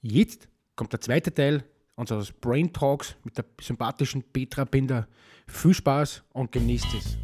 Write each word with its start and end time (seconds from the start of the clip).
Jetzt 0.00 0.48
kommt 0.76 0.92
der 0.92 1.00
zweite 1.00 1.34
Teil 1.34 1.64
unseres 1.96 2.30
Brain 2.30 2.72
Talks 2.72 3.16
mit 3.24 3.36
der 3.36 3.44
sympathischen 3.60 4.22
Petra 4.22 4.62
Binder. 4.62 5.08
Viel 5.48 5.74
Spaß 5.74 6.22
und 6.34 6.52
genießt 6.52 6.86
es. 6.96 7.16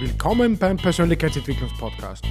Willkommen 0.00 0.56
beim 0.56 0.78
Persönlichkeitsentwicklungspodcast. 0.78 2.24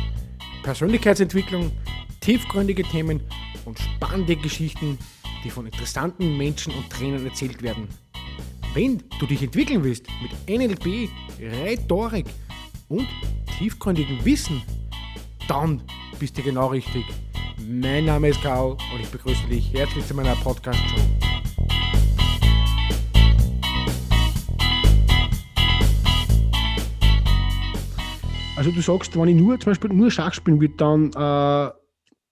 Persönlichkeitsentwicklung, 0.63 1.71
tiefgründige 2.19 2.81
Themen 2.81 3.21
und 3.63 3.77
spannende 3.77 4.35
Geschichten, 4.35 4.97
die 5.43 5.51
von 5.51 5.67
interessanten 5.67 6.35
Menschen 6.35 6.73
und 6.73 6.89
Trainern 6.89 7.27
erzählt 7.27 7.61
werden. 7.61 7.87
Wenn 8.73 9.03
du 9.19 9.27
dich 9.27 9.43
entwickeln 9.43 9.83
willst 9.83 10.07
mit 10.23 10.31
NLP, 10.49 11.09
Rhetorik 11.39 12.25
und 12.89 13.07
tiefgründigem 13.59 14.25
Wissen, 14.25 14.63
dann 15.47 15.83
bist 16.19 16.35
du 16.39 16.41
genau 16.41 16.69
richtig. 16.69 17.05
Mein 17.67 18.05
Name 18.05 18.29
ist 18.29 18.43
Karl 18.43 18.73
und 18.73 18.99
ich 19.01 19.09
begrüße 19.09 19.47
dich 19.47 19.73
herzlich 19.73 20.05
zu 20.05 20.13
meiner 20.13 20.35
Podcast-Show. 20.35 21.01
Also 28.55 28.71
du 28.71 28.81
sagst, 28.81 29.17
wenn 29.17 29.29
ich 29.29 29.35
nur 29.35 29.59
zum 29.59 29.71
Beispiel 29.71 29.89
nur 29.89 30.11
Schach 30.11 30.35
spielen 30.35 30.61
würde, 30.61 30.75
dann 30.75 31.09
äh, 31.09 31.71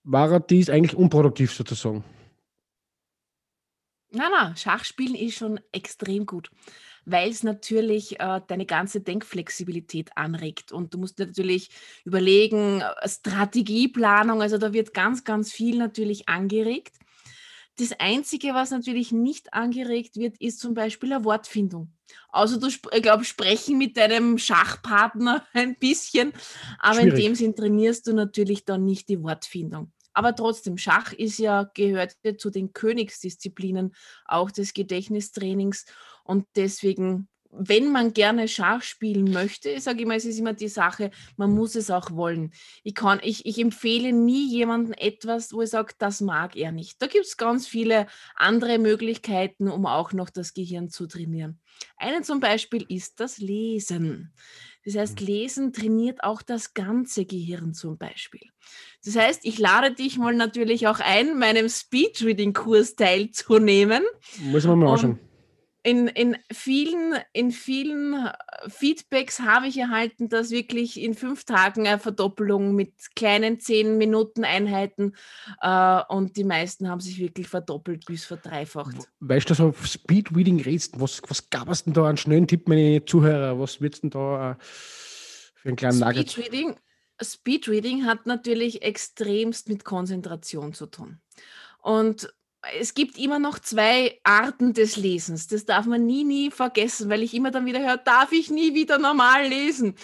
war 0.04 0.40
dies 0.40 0.70
eigentlich 0.70 0.94
unproduktiv 0.94 1.52
sozusagen. 1.52 2.04
Na, 4.12 4.28
na, 4.30 4.54
Schachspielen 4.54 5.16
ist 5.16 5.34
schon 5.38 5.58
extrem 5.72 6.26
gut 6.26 6.48
weil 7.06 7.30
es 7.30 7.42
natürlich 7.42 8.20
äh, 8.20 8.40
deine 8.46 8.66
ganze 8.66 9.00
Denkflexibilität 9.00 10.16
anregt. 10.16 10.72
Und 10.72 10.94
du 10.94 10.98
musst 10.98 11.18
natürlich 11.18 11.70
überlegen, 12.04 12.80
äh, 12.80 13.08
Strategieplanung, 13.08 14.42
also 14.42 14.58
da 14.58 14.72
wird 14.72 14.94
ganz, 14.94 15.24
ganz 15.24 15.52
viel 15.52 15.78
natürlich 15.78 16.28
angeregt. 16.28 16.96
Das 17.76 17.92
Einzige, 17.98 18.54
was 18.54 18.70
natürlich 18.70 19.10
nicht 19.10 19.52
angeregt 19.52 20.16
wird, 20.16 20.36
ist 20.38 20.60
zum 20.60 20.74
Beispiel 20.74 21.12
eine 21.12 21.24
Wortfindung. 21.24 21.92
Also 22.28 22.58
du, 22.58 22.68
ich 22.68 23.02
glaube, 23.02 23.24
sprechen 23.24 23.78
mit 23.78 23.96
deinem 23.96 24.38
Schachpartner 24.38 25.44
ein 25.52 25.76
bisschen, 25.76 26.32
aber 26.78 27.00
Schwierig. 27.00 27.14
in 27.14 27.20
dem 27.20 27.34
Sinn 27.34 27.56
trainierst 27.56 28.06
du 28.06 28.12
natürlich 28.12 28.64
dann 28.64 28.84
nicht 28.84 29.08
die 29.08 29.20
Wortfindung. 29.22 29.90
Aber 30.14 30.36
trotzdem, 30.36 30.78
Schach 30.78 31.12
ist 31.12 31.38
ja, 31.38 31.64
gehört 31.74 32.16
zu 32.38 32.50
den 32.50 32.72
Königsdisziplinen 32.72 33.94
auch 34.24 34.52
des 34.52 34.72
Gedächtnistrainings. 34.72 35.86
Und 36.24 36.46
deswegen, 36.56 37.28
wenn 37.50 37.92
man 37.92 38.12
gerne 38.12 38.48
Schach 38.48 38.82
spielen 38.82 39.30
möchte, 39.30 39.70
ich 39.70 39.84
sage 39.84 40.02
immer, 40.02 40.16
es 40.16 40.24
ist 40.24 40.38
immer 40.38 40.54
die 40.54 40.68
Sache, 40.68 41.10
man 41.36 41.52
muss 41.52 41.76
es 41.76 41.90
auch 41.90 42.10
wollen. 42.10 42.52
Ich, 42.82 42.94
kann, 42.94 43.20
ich, 43.22 43.46
ich 43.46 43.58
empfehle 43.60 44.12
nie 44.12 44.50
jemandem 44.50 44.94
etwas, 44.94 45.52
wo 45.52 45.62
ich 45.62 45.70
sage, 45.70 45.94
das 45.98 46.20
mag 46.20 46.56
er 46.56 46.72
nicht. 46.72 47.00
Da 47.00 47.06
gibt 47.06 47.26
es 47.26 47.36
ganz 47.36 47.66
viele 47.66 48.06
andere 48.34 48.78
Möglichkeiten, 48.78 49.68
um 49.68 49.86
auch 49.86 50.12
noch 50.12 50.30
das 50.30 50.54
Gehirn 50.54 50.88
zu 50.88 51.06
trainieren. 51.06 51.60
Eine 51.96 52.22
zum 52.22 52.40
Beispiel 52.40 52.84
ist 52.88 53.20
das 53.20 53.38
Lesen. 53.38 54.32
Das 54.84 54.96
heißt, 54.96 55.20
mhm. 55.20 55.26
Lesen 55.26 55.72
trainiert 55.72 56.24
auch 56.24 56.42
das 56.42 56.74
ganze 56.74 57.24
Gehirn 57.24 57.74
zum 57.74 57.96
Beispiel. 57.98 58.48
Das 59.04 59.16
heißt, 59.16 59.44
ich 59.44 59.58
lade 59.58 59.94
dich 59.94 60.18
mal 60.18 60.34
natürlich 60.34 60.88
auch 60.88 61.00
ein, 61.00 61.38
meinem 61.38 61.68
Speedreading-Kurs 61.68 62.96
teilzunehmen. 62.96 64.02
Muss 64.38 64.64
man 64.64 64.78
mal 64.78 64.92
anschauen 64.92 65.18
in, 65.84 66.08
in, 66.08 66.36
vielen, 66.50 67.14
in 67.34 67.50
vielen 67.50 68.14
äh, 68.14 68.32
Feedbacks 68.68 69.40
habe 69.40 69.66
ich 69.66 69.76
erhalten, 69.76 70.30
dass 70.30 70.50
wirklich 70.50 70.98
in 70.98 71.14
fünf 71.14 71.44
Tagen 71.44 71.86
eine 71.86 71.98
Verdoppelung 71.98 72.74
mit 72.74 72.94
kleinen 73.14 73.60
zehn 73.60 73.98
Minuten 73.98 74.44
Einheiten 74.44 75.12
äh, 75.60 76.00
und 76.08 76.38
die 76.38 76.44
meisten 76.44 76.88
haben 76.88 77.00
sich 77.00 77.18
wirklich 77.18 77.48
verdoppelt 77.48 78.06
bis 78.06 78.24
verdreifacht. 78.24 78.96
Weißt 79.20 79.50
du, 79.50 79.54
so 79.54 79.68
auf 79.68 79.86
Speedreading 79.86 80.62
redest, 80.62 80.98
was, 80.98 81.20
was 81.28 81.50
gab 81.50 81.68
es 81.68 81.84
denn 81.84 81.92
da 81.92 82.08
einen 82.08 82.16
schnellen 82.16 82.48
Tipp, 82.48 82.66
meine 82.66 83.04
Zuhörer? 83.04 83.60
Was 83.60 83.82
wird 83.82 83.94
es 83.94 84.00
denn 84.00 84.10
da 84.10 84.52
äh, 84.52 84.54
für 84.60 85.68
einen 85.68 85.76
kleinen 85.76 85.98
Nugget? 85.98 86.30
Speedreading, 86.30 86.76
Speedreading 87.22 88.06
hat 88.06 88.24
natürlich 88.24 88.80
extremst 88.80 89.68
mit 89.68 89.84
Konzentration 89.84 90.72
zu 90.72 90.86
tun. 90.86 91.20
Und 91.82 92.32
es 92.78 92.94
gibt 92.94 93.18
immer 93.18 93.38
noch 93.38 93.58
zwei 93.58 94.18
Arten 94.24 94.72
des 94.74 94.96
Lesens. 94.96 95.46
Das 95.46 95.64
darf 95.64 95.86
man 95.86 96.06
nie, 96.06 96.24
nie 96.24 96.50
vergessen, 96.50 97.10
weil 97.10 97.22
ich 97.22 97.34
immer 97.34 97.50
dann 97.50 97.66
wieder 97.66 97.80
höre, 97.80 97.96
darf 97.96 98.32
ich 98.32 98.50
nie 98.50 98.74
wieder 98.74 98.98
normal 98.98 99.46
lesen? 99.48 99.94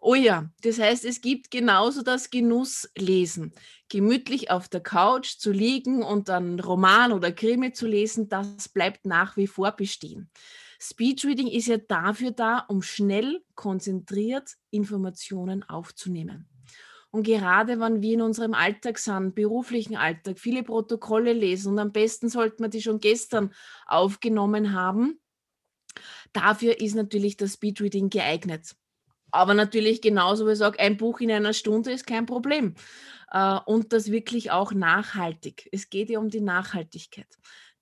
Oh 0.00 0.14
ja, 0.14 0.48
das 0.62 0.78
heißt, 0.78 1.04
es 1.04 1.20
gibt 1.20 1.50
genauso 1.50 2.02
das 2.02 2.30
Genusslesen. 2.30 3.52
Gemütlich 3.88 4.50
auf 4.50 4.68
der 4.68 4.80
Couch 4.80 5.38
zu 5.38 5.50
liegen 5.50 6.02
und 6.02 6.28
dann 6.28 6.60
Roman 6.60 7.12
oder 7.12 7.32
Krimi 7.32 7.72
zu 7.72 7.86
lesen, 7.86 8.28
das 8.28 8.68
bleibt 8.68 9.06
nach 9.06 9.36
wie 9.36 9.46
vor 9.46 9.72
bestehen. 9.72 10.30
Speedreading 10.80 11.48
ist 11.48 11.66
ja 11.66 11.78
dafür 11.78 12.30
da, 12.30 12.58
um 12.68 12.82
schnell, 12.82 13.42
konzentriert 13.56 14.56
Informationen 14.70 15.64
aufzunehmen. 15.64 16.48
Und 17.10 17.22
gerade 17.22 17.80
wenn 17.80 18.02
wir 18.02 18.14
in 18.14 18.20
unserem 18.20 18.54
Alltag 18.54 18.98
sind, 18.98 19.34
beruflichen 19.34 19.96
Alltag, 19.96 20.38
viele 20.38 20.62
Protokolle 20.62 21.32
lesen 21.32 21.72
und 21.72 21.78
am 21.78 21.92
besten 21.92 22.28
sollten 22.28 22.62
wir 22.62 22.68
die 22.68 22.82
schon 22.82 23.00
gestern 23.00 23.52
aufgenommen 23.86 24.74
haben, 24.74 25.18
dafür 26.32 26.80
ist 26.80 26.94
natürlich 26.94 27.36
das 27.36 27.54
Speedreading 27.54 28.10
geeignet. 28.10 28.74
Aber 29.30 29.54
natürlich 29.54 30.00
genauso, 30.00 30.46
wie 30.46 30.52
ich 30.52 30.58
sage, 30.58 30.80
ein 30.80 30.96
Buch 30.96 31.20
in 31.20 31.30
einer 31.30 31.52
Stunde 31.52 31.92
ist 31.92 32.06
kein 32.06 32.26
Problem. 32.26 32.74
Äh, 33.30 33.58
und 33.66 33.92
das 33.92 34.10
wirklich 34.10 34.50
auch 34.50 34.72
nachhaltig. 34.72 35.68
Es 35.72 35.90
geht 35.90 36.10
ja 36.10 36.18
um 36.18 36.30
die 36.30 36.40
Nachhaltigkeit. 36.40 37.28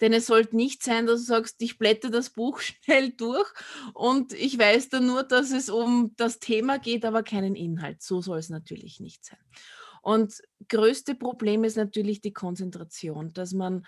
Denn 0.00 0.12
es 0.12 0.26
sollte 0.26 0.56
nicht 0.56 0.82
sein, 0.82 1.06
dass 1.06 1.20
du 1.20 1.26
sagst, 1.26 1.60
ich 1.62 1.78
blätter 1.78 2.10
das 2.10 2.30
Buch 2.30 2.60
schnell 2.60 3.10
durch 3.10 3.48
und 3.94 4.32
ich 4.32 4.58
weiß 4.58 4.90
dann 4.90 5.06
nur, 5.06 5.22
dass 5.22 5.52
es 5.52 5.70
um 5.70 6.12
das 6.16 6.38
Thema 6.38 6.78
geht, 6.78 7.04
aber 7.04 7.22
keinen 7.22 7.54
Inhalt. 7.54 8.02
So 8.02 8.20
soll 8.20 8.38
es 8.38 8.50
natürlich 8.50 9.00
nicht 9.00 9.24
sein. 9.24 9.38
Und 10.02 10.40
größte 10.68 11.16
Problem 11.16 11.64
ist 11.64 11.76
natürlich 11.76 12.20
die 12.20 12.32
Konzentration, 12.32 13.32
dass 13.32 13.52
man, 13.52 13.84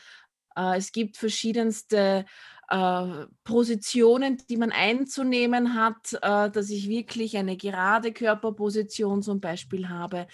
äh, 0.57 0.77
es 0.77 0.91
gibt 0.91 1.17
verschiedenste 1.17 2.25
äh, 2.69 3.27
Positionen, 3.45 4.43
die 4.51 4.57
man 4.57 4.73
einzunehmen 4.73 5.75
hat, 5.75 6.15
äh, 6.15 6.51
dass 6.51 6.71
ich 6.71 6.89
wirklich 6.89 7.37
eine 7.37 7.57
gerade 7.57 8.13
Körperposition 8.13 9.23
zum 9.23 9.41
Beispiel 9.41 9.89
habe. 9.89 10.27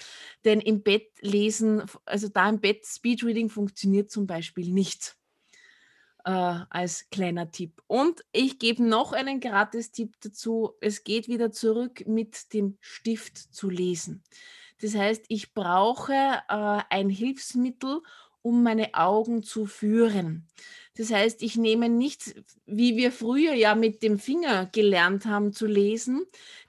Denn 0.46 0.60
im 0.60 0.82
Bett 0.82 1.10
lesen, 1.20 1.82
also 2.06 2.28
da 2.28 2.48
im 2.48 2.60
Bett 2.60 2.86
Speedreading 2.86 3.50
funktioniert 3.50 4.10
zum 4.10 4.26
Beispiel 4.26 4.72
nicht 4.72 5.16
äh, 6.24 6.30
als 6.30 7.08
kleiner 7.10 7.50
Tipp. 7.50 7.82
Und 7.86 8.24
ich 8.32 8.58
gebe 8.58 8.82
noch 8.82 9.12
einen 9.12 9.40
Gratis-Tipp 9.40 10.16
dazu. 10.20 10.72
Es 10.80 11.04
geht 11.04 11.28
wieder 11.28 11.52
zurück 11.52 12.06
mit 12.06 12.52
dem 12.52 12.76
Stift 12.80 13.36
zu 13.38 13.70
lesen. 13.70 14.22
Das 14.80 14.94
heißt, 14.94 15.24
ich 15.28 15.54
brauche 15.54 16.12
äh, 16.12 16.82
ein 16.90 17.08
Hilfsmittel, 17.08 18.00
um 18.42 18.62
meine 18.62 18.94
Augen 18.94 19.42
zu 19.42 19.66
führen. 19.66 20.46
Das 20.96 21.10
heißt, 21.10 21.42
ich 21.42 21.56
nehme 21.56 21.88
nicht, 21.88 22.34
wie 22.66 22.96
wir 22.96 23.10
früher 23.10 23.54
ja 23.54 23.74
mit 23.74 24.02
dem 24.02 24.18
Finger 24.18 24.66
gelernt 24.66 25.24
haben 25.26 25.52
zu 25.52 25.66
lesen, 25.66 26.24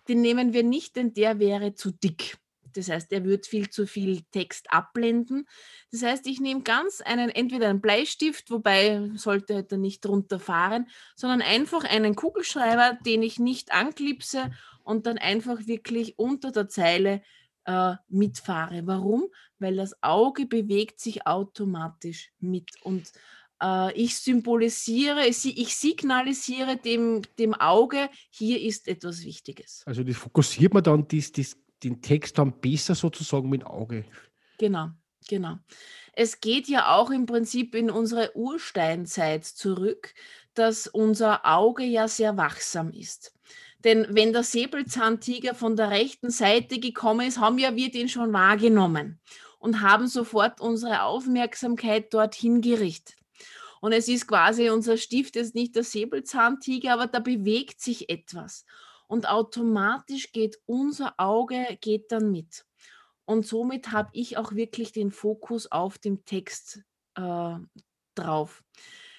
den 0.07 0.21
nehmen 0.21 0.53
wir 0.53 0.63
nicht, 0.63 0.95
denn 0.95 1.13
der 1.13 1.39
wäre 1.39 1.75
zu 1.75 1.91
dick. 1.91 2.37
Das 2.77 2.89
heißt, 2.89 3.11
er 3.11 3.23
wird 3.23 3.45
viel 3.45 3.69
zu 3.69 3.87
viel 3.87 4.23
Text 4.31 4.71
abblenden. 4.71 5.47
Das 5.91 6.03
heißt, 6.03 6.27
ich 6.27 6.39
nehme 6.39 6.61
ganz 6.61 7.01
einen, 7.01 7.29
entweder 7.29 7.69
einen 7.69 7.81
Bleistift, 7.81 8.51
wobei 8.51 9.09
sollte 9.15 9.65
er 9.69 9.77
nicht 9.77 10.03
drunter 10.03 10.39
fahren, 10.39 10.87
sondern 11.15 11.41
einfach 11.41 11.83
einen 11.83 12.15
Kugelschreiber, 12.15 12.97
den 13.05 13.23
ich 13.23 13.39
nicht 13.39 13.71
anklipse 13.71 14.51
und 14.83 15.05
dann 15.05 15.17
einfach 15.17 15.67
wirklich 15.67 16.17
unter 16.17 16.51
der 16.51 16.67
Zeile 16.67 17.21
äh, 17.65 17.95
mitfahre. 18.07 18.85
Warum? 18.85 19.27
Weil 19.59 19.75
das 19.75 20.01
Auge 20.01 20.45
bewegt 20.45 20.99
sich 20.99 21.25
automatisch 21.25 22.31
mit 22.39 22.69
und 22.83 23.11
äh, 23.61 23.93
ich 23.93 24.17
symbolisiere, 24.17 25.27
ich 25.27 25.75
signalisiere 25.75 26.77
dem, 26.77 27.21
dem 27.39 27.53
Auge, 27.53 28.09
hier 28.29 28.61
ist 28.61 28.87
etwas 28.87 29.23
Wichtiges. 29.23 29.83
Also 29.85 30.03
das 30.03 30.17
fokussiert 30.17 30.73
man 30.73 30.83
dann 30.83 31.07
dies, 31.07 31.31
dies 31.31 31.57
den 31.85 32.01
Text 32.01 32.37
dann 32.37 32.59
besser 32.59 32.95
sozusagen 32.95 33.49
mit 33.49 33.65
Auge. 33.65 34.03
Genau, 34.57 34.89
genau. 35.27 35.57
Es 36.13 36.39
geht 36.39 36.67
ja 36.67 36.95
auch 36.95 37.11
im 37.11 37.25
Prinzip 37.25 37.75
in 37.75 37.89
unsere 37.89 38.35
Ursteinzeit 38.35 39.45
zurück, 39.45 40.13
dass 40.53 40.87
unser 40.87 41.45
Auge 41.45 41.83
ja 41.83 42.07
sehr 42.07 42.37
wachsam 42.37 42.91
ist. 42.91 43.33
Denn 43.83 44.07
wenn 44.09 44.33
der 44.33 44.43
Säbelzahntiger 44.43 45.53
von 45.53 45.75
der 45.75 45.91
rechten 45.91 46.31
Seite 46.31 46.79
gekommen 46.79 47.27
ist, 47.27 47.39
haben 47.39 47.59
ja 47.59 47.75
wir 47.75 47.91
den 47.91 48.09
schon 48.09 48.33
wahrgenommen 48.33 49.19
und 49.59 49.81
haben 49.81 50.07
sofort 50.07 50.59
unsere 50.59 51.03
Aufmerksamkeit 51.03 52.13
dorthin 52.13 52.61
gerichtet. 52.61 53.15
Und 53.81 53.91
es 53.91 54.07
ist 54.07 54.27
quasi, 54.27 54.69
unser 54.69 54.97
Stift 54.97 55.35
ist 55.35 55.53
nicht 55.53 55.75
der 55.75 55.83
Säbelzahntiger, 55.83 56.93
aber 56.93 57.05
da 57.05 57.19
bewegt 57.19 57.79
sich 57.81 58.09
etwas 58.09 58.65
und 59.07 59.29
automatisch 59.29 60.31
geht 60.31 60.57
unser 60.65 61.13
Auge 61.17 61.77
geht 61.81 62.11
dann 62.11 62.31
mit. 62.31 62.65
Und 63.25 63.45
somit 63.45 63.91
habe 63.91 64.09
ich 64.13 64.37
auch 64.37 64.53
wirklich 64.53 64.91
den 64.91 65.11
Fokus 65.11 65.71
auf 65.71 65.97
dem 65.97 66.25
Text 66.25 66.81
äh, 67.15 67.55
drauf. 68.13 68.63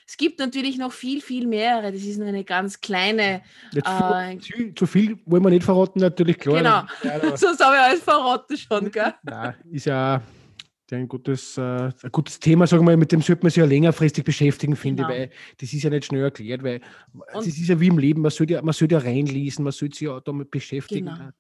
Es 0.09 0.17
gibt 0.17 0.39
natürlich 0.39 0.79
noch 0.79 0.93
viel, 0.93 1.21
viel 1.21 1.49
mehrere. 1.49 1.91
Das 1.91 2.03
ist 2.03 2.19
nur 2.19 2.29
eine 2.29 2.45
ganz 2.45 2.81
kleine. 2.81 3.43
Äh, 3.75 4.39
zu, 4.39 4.73
zu, 4.75 4.87
viel 4.87 5.19
wollen 5.27 5.43
wir 5.43 5.51
nicht 5.51 5.65
verraten, 5.65 5.99
natürlich 5.99 6.39
klar. 6.39 6.89
Genau, 7.03 7.35
sonst 7.37 7.65
habe 7.65 7.75
ich 7.75 7.83
alles 7.83 8.03
verraten 8.03 8.57
schon, 8.57 8.91
gell? 8.93 9.15
Nein, 9.25 9.57
ist 9.73 9.87
ja 9.87 10.23
ein 10.93 11.09
gutes, 11.09 11.59
äh, 11.59 11.61
ein 11.61 12.13
gutes 12.13 12.39
Thema, 12.39 12.67
sagen 12.67 12.83
wir 12.83 12.93
mal, 12.93 12.97
mit 12.97 13.13
dem 13.13 13.21
sollte 13.23 13.43
man 13.43 13.51
sich 13.51 13.59
ja 13.59 13.65
längerfristig 13.65 14.25
beschäftigen, 14.25 14.77
finde 14.77 15.03
genau. 15.03 15.15
ich, 15.15 15.21
weil 15.21 15.31
das 15.59 15.73
ist 15.73 15.83
ja 15.83 15.91
nicht 15.91 16.05
schnell 16.05 16.23
erklärt, 16.23 16.63
weil 16.63 16.81
es 17.35 17.47
ist 17.47 17.69
ja 17.69 17.81
wie 17.81 17.89
im 17.89 17.99
Leben, 17.99 18.23
man 18.23 18.31
sollte 18.31 18.55
ja, 18.55 18.63
man 18.63 18.73
sollte 18.73 18.95
ja 18.95 19.01
reinlesen, 19.01 19.65
man 19.65 19.73
sollte 19.73 19.97
sich 19.97 20.07
ja 20.07 20.21
damit 20.21 20.51
beschäftigen. 20.51 21.07
Genau. 21.07 21.31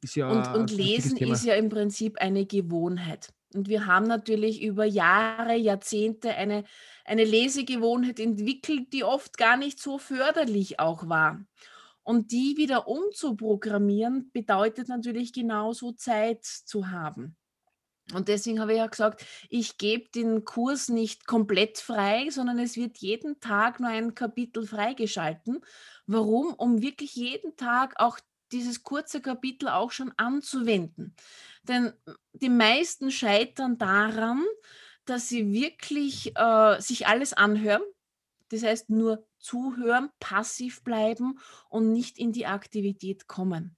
Ist 0.00 0.16
ja 0.16 0.30
und, 0.30 0.60
und 0.60 0.70
Lesen 0.70 1.16
ist 1.16 1.44
ja 1.44 1.54
im 1.54 1.68
Prinzip 1.68 2.18
eine 2.18 2.46
Gewohnheit. 2.46 3.30
Und 3.54 3.68
wir 3.68 3.86
haben 3.86 4.06
natürlich 4.06 4.62
über 4.62 4.84
Jahre, 4.84 5.56
Jahrzehnte 5.56 6.34
eine, 6.34 6.64
eine 7.04 7.24
Lesegewohnheit 7.24 8.20
entwickelt, 8.20 8.92
die 8.92 9.04
oft 9.04 9.38
gar 9.38 9.56
nicht 9.56 9.80
so 9.80 9.98
förderlich 9.98 10.78
auch 10.78 11.08
war. 11.08 11.44
Und 12.02 12.30
die 12.30 12.56
wieder 12.56 12.88
umzuprogrammieren, 12.88 14.30
bedeutet 14.32 14.88
natürlich 14.88 15.32
genauso 15.32 15.92
Zeit 15.92 16.44
zu 16.44 16.90
haben. 16.90 17.36
Und 18.14 18.28
deswegen 18.28 18.60
habe 18.60 18.72
ich 18.72 18.78
ja 18.78 18.86
gesagt, 18.86 19.24
ich 19.50 19.76
gebe 19.76 20.08
den 20.10 20.44
Kurs 20.44 20.88
nicht 20.88 21.26
komplett 21.26 21.78
frei, 21.78 22.28
sondern 22.30 22.58
es 22.58 22.76
wird 22.76 22.98
jeden 22.98 23.38
Tag 23.40 23.80
nur 23.80 23.90
ein 23.90 24.14
Kapitel 24.14 24.66
freigeschalten. 24.66 25.60
Warum? 26.06 26.54
Um 26.54 26.80
wirklich 26.80 27.14
jeden 27.14 27.56
Tag 27.56 27.94
auch 27.96 28.18
dieses 28.52 28.82
kurze 28.82 29.20
Kapitel 29.20 29.68
auch 29.68 29.92
schon 29.92 30.12
anzuwenden. 30.16 31.14
Denn 31.64 31.92
die 32.32 32.48
meisten 32.48 33.10
scheitern 33.10 33.76
daran, 33.76 34.42
dass 35.04 35.28
sie 35.28 35.52
wirklich 35.52 36.32
äh, 36.36 36.80
sich 36.80 37.06
alles 37.06 37.32
anhören. 37.34 37.82
Das 38.50 38.62
heißt, 38.62 38.88
nur 38.90 39.26
zuhören, 39.38 40.10
passiv 40.20 40.82
bleiben 40.82 41.38
und 41.68 41.92
nicht 41.92 42.18
in 42.18 42.32
die 42.32 42.46
Aktivität 42.46 43.26
kommen. 43.26 43.77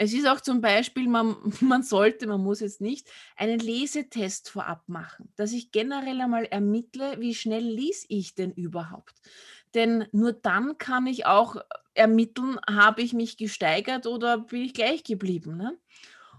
Es 0.00 0.12
ist 0.12 0.28
auch 0.28 0.40
zum 0.40 0.60
Beispiel, 0.60 1.08
man, 1.08 1.36
man 1.60 1.82
sollte, 1.82 2.28
man 2.28 2.40
muss 2.40 2.60
jetzt 2.60 2.80
nicht, 2.80 3.08
einen 3.36 3.58
Lesetest 3.58 4.48
vorab 4.48 4.88
machen, 4.88 5.28
dass 5.34 5.52
ich 5.52 5.72
generell 5.72 6.20
einmal 6.20 6.44
ermittle, 6.44 7.20
wie 7.20 7.34
schnell 7.34 7.64
lese 7.64 8.06
ich 8.08 8.36
denn 8.36 8.52
überhaupt. 8.52 9.20
Denn 9.74 10.06
nur 10.12 10.32
dann 10.32 10.78
kann 10.78 11.06
ich 11.08 11.26
auch 11.26 11.56
ermitteln, 11.94 12.58
habe 12.70 13.02
ich 13.02 13.12
mich 13.12 13.36
gesteigert 13.36 14.06
oder 14.06 14.38
bin 14.38 14.62
ich 14.62 14.72
gleich 14.72 15.02
geblieben. 15.02 15.56
Ne? 15.56 15.76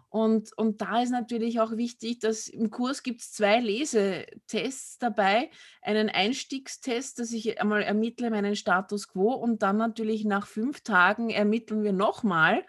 Und, 0.10 0.58
und 0.58 0.82
da 0.82 1.02
ist 1.02 1.12
natürlich 1.12 1.60
auch 1.60 1.78
wichtig, 1.78 2.20
dass 2.20 2.48
im 2.48 2.72
Kurs 2.72 3.04
gibt 3.04 3.22
es 3.22 3.32
zwei 3.32 3.60
Lesetests 3.60 4.98
dabei. 4.98 5.52
Einen 5.82 6.10
Einstiegstest, 6.10 7.20
dass 7.20 7.32
ich 7.32 7.62
einmal 7.62 7.84
ermittle 7.84 8.32
meinen 8.32 8.56
Status 8.56 9.08
quo 9.08 9.34
und 9.34 9.62
dann 9.62 9.78
natürlich 9.78 10.26
nach 10.26 10.48
fünf 10.48 10.82
Tagen 10.82 11.30
ermitteln 11.30 11.84
wir 11.84 11.94
nochmal, 11.94 12.66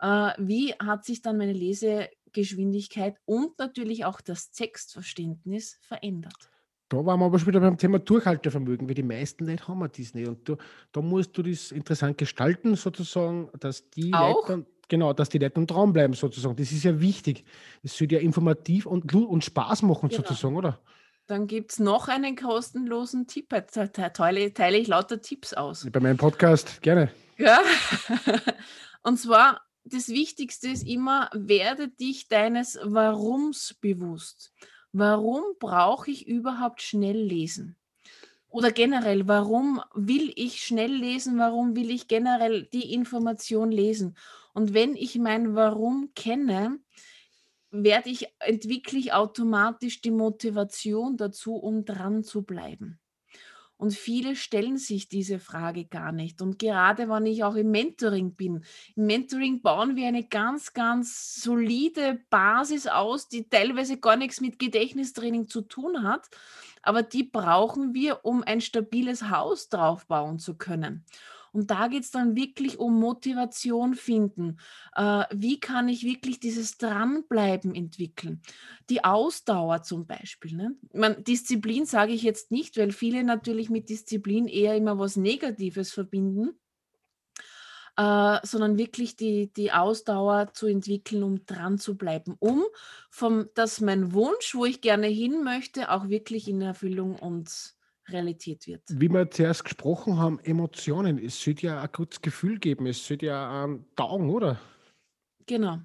äh, 0.00 0.32
wie 0.38 0.74
hat 0.74 1.04
sich 1.04 1.22
dann 1.22 1.38
meine 1.38 1.52
Lesegeschwindigkeit 1.52 3.16
und 3.24 3.58
natürlich 3.58 4.04
auch 4.04 4.20
das 4.20 4.50
Textverständnis 4.50 5.78
verändert. 5.82 6.50
Da 6.88 7.06
waren 7.06 7.20
wir 7.20 7.26
aber 7.26 7.38
schon 7.38 7.46
wieder 7.46 7.60
beim 7.60 7.78
Thema 7.78 8.00
Durchhaltevermögen, 8.00 8.88
weil 8.88 8.96
die 8.96 9.04
meisten 9.04 9.46
Leute 9.46 9.68
haben 9.68 9.88
das 9.96 10.12
nicht. 10.12 10.26
Und 10.26 10.48
du, 10.48 10.56
da 10.90 11.00
musst 11.00 11.38
du 11.38 11.44
das 11.44 11.70
interessant 11.70 12.18
gestalten, 12.18 12.74
sozusagen, 12.74 13.48
dass 13.60 13.88
die 13.90 14.12
auch? 14.12 14.48
Leute 14.48 14.64
dann 14.64 14.66
Genau, 14.90 15.12
dass 15.12 15.28
die 15.28 15.38
Leute 15.38 15.60
im 15.60 15.68
Traum 15.68 15.92
bleiben 15.92 16.14
sozusagen. 16.14 16.56
Das 16.56 16.72
ist 16.72 16.82
ja 16.82 17.00
wichtig. 17.00 17.44
Es 17.84 17.96
sollte 17.96 18.16
ja 18.16 18.20
informativ 18.20 18.86
und, 18.86 19.14
und 19.14 19.44
Spaß 19.44 19.82
machen 19.82 20.08
genau. 20.08 20.22
sozusagen, 20.22 20.56
oder? 20.56 20.80
Dann 21.28 21.46
gibt 21.46 21.70
es 21.70 21.78
noch 21.78 22.08
einen 22.08 22.34
kostenlosen 22.34 23.28
Tipp. 23.28 23.50
Da 23.50 23.60
teile, 24.08 24.52
teile 24.52 24.78
ich 24.78 24.88
lauter 24.88 25.22
Tipps 25.22 25.54
aus. 25.54 25.86
Bei 25.92 26.00
meinem 26.00 26.16
Podcast, 26.16 26.82
gerne. 26.82 27.12
Ja. 27.38 27.60
und 29.04 29.16
zwar, 29.16 29.60
das 29.84 30.08
Wichtigste 30.08 30.66
ist 30.66 30.84
immer, 30.84 31.30
werde 31.32 31.86
dich 31.88 32.26
deines 32.26 32.76
Warums 32.82 33.76
bewusst. 33.80 34.52
Warum 34.90 35.44
brauche 35.60 36.10
ich 36.10 36.26
überhaupt 36.26 36.82
schnell 36.82 37.16
lesen? 37.16 37.76
Oder 38.48 38.72
generell, 38.72 39.28
warum 39.28 39.80
will 39.94 40.32
ich 40.34 40.64
schnell 40.64 40.92
lesen? 40.92 41.38
Warum 41.38 41.76
will 41.76 41.92
ich 41.92 42.08
generell 42.08 42.64
die 42.72 42.92
Information 42.92 43.70
lesen? 43.70 44.16
Und 44.54 44.74
wenn 44.74 44.96
ich 44.96 45.18
mein 45.18 45.54
Warum 45.54 46.12
kenne, 46.14 46.78
werde 47.70 48.10
ich, 48.10 48.26
entwickle 48.40 48.98
ich 48.98 49.12
automatisch 49.12 50.00
die 50.00 50.10
Motivation 50.10 51.16
dazu, 51.16 51.54
um 51.54 51.84
dran 51.84 52.24
zu 52.24 52.42
bleiben. 52.42 52.98
Und 53.80 53.94
viele 53.94 54.36
stellen 54.36 54.76
sich 54.76 55.08
diese 55.08 55.38
Frage 55.38 55.86
gar 55.86 56.12
nicht. 56.12 56.42
Und 56.42 56.58
gerade 56.58 57.08
wenn 57.08 57.24
ich 57.24 57.44
auch 57.44 57.54
im 57.54 57.70
Mentoring 57.70 58.34
bin, 58.34 58.62
im 58.94 59.06
Mentoring 59.06 59.62
bauen 59.62 59.96
wir 59.96 60.06
eine 60.06 60.28
ganz, 60.28 60.74
ganz 60.74 61.36
solide 61.36 62.20
Basis 62.28 62.86
aus, 62.86 63.28
die 63.28 63.48
teilweise 63.48 63.98
gar 63.98 64.16
nichts 64.16 64.42
mit 64.42 64.58
Gedächtnistraining 64.58 65.48
zu 65.48 65.62
tun 65.62 66.02
hat, 66.02 66.28
aber 66.82 67.02
die 67.02 67.22
brauchen 67.24 67.94
wir, 67.94 68.22
um 68.22 68.42
ein 68.42 68.60
stabiles 68.60 69.30
Haus 69.30 69.70
draufbauen 69.70 70.38
zu 70.38 70.58
können. 70.58 71.06
Und 71.52 71.70
da 71.70 71.88
geht 71.88 72.04
es 72.04 72.10
dann 72.10 72.36
wirklich 72.36 72.78
um 72.78 72.98
Motivation 72.98 73.94
finden. 73.94 74.58
Äh, 74.94 75.24
wie 75.32 75.60
kann 75.60 75.88
ich 75.88 76.04
wirklich 76.04 76.40
dieses 76.40 76.78
Dranbleiben 76.78 77.74
entwickeln? 77.74 78.42
Die 78.88 79.04
Ausdauer 79.04 79.82
zum 79.82 80.06
Beispiel. 80.06 80.56
Ne? 80.56 80.76
Man, 80.92 81.22
Disziplin 81.24 81.86
sage 81.86 82.12
ich 82.12 82.22
jetzt 82.22 82.50
nicht, 82.50 82.76
weil 82.76 82.92
viele 82.92 83.24
natürlich 83.24 83.70
mit 83.70 83.88
Disziplin 83.88 84.46
eher 84.46 84.76
immer 84.76 84.98
was 84.98 85.16
Negatives 85.16 85.92
verbinden. 85.92 86.50
Uh, 87.98 88.38
sondern 88.44 88.78
wirklich 88.78 89.16
die, 89.16 89.52
die 89.52 89.72
Ausdauer 89.72 90.54
zu 90.54 90.68
entwickeln, 90.68 91.22
um 91.22 91.44
dran 91.44 91.76
zu 91.76 91.98
bleiben, 91.98 92.34
um 92.38 92.62
vom, 93.10 93.50
dass 93.54 93.82
mein 93.82 94.14
Wunsch, 94.14 94.54
wo 94.54 94.64
ich 94.64 94.80
gerne 94.80 95.08
hin 95.08 95.42
möchte, 95.42 95.90
auch 95.90 96.08
wirklich 96.08 96.48
in 96.48 96.62
Erfüllung 96.62 97.16
und 97.16 97.74
Realität 98.12 98.66
wird. 98.66 98.82
Wie 98.88 99.08
wir 99.08 99.30
zuerst 99.30 99.64
gesprochen 99.64 100.18
haben, 100.18 100.38
Emotionen. 100.40 101.18
Es 101.18 101.42
sollte 101.42 101.66
ja 101.66 101.80
ein 101.80 101.88
gutes 101.92 102.20
Gefühl 102.20 102.58
geben. 102.58 102.86
Es 102.86 103.06
sollte 103.06 103.26
ja 103.26 103.64
ein 103.64 103.84
Taugen, 103.96 104.30
oder? 104.30 104.60
Genau. 105.46 105.78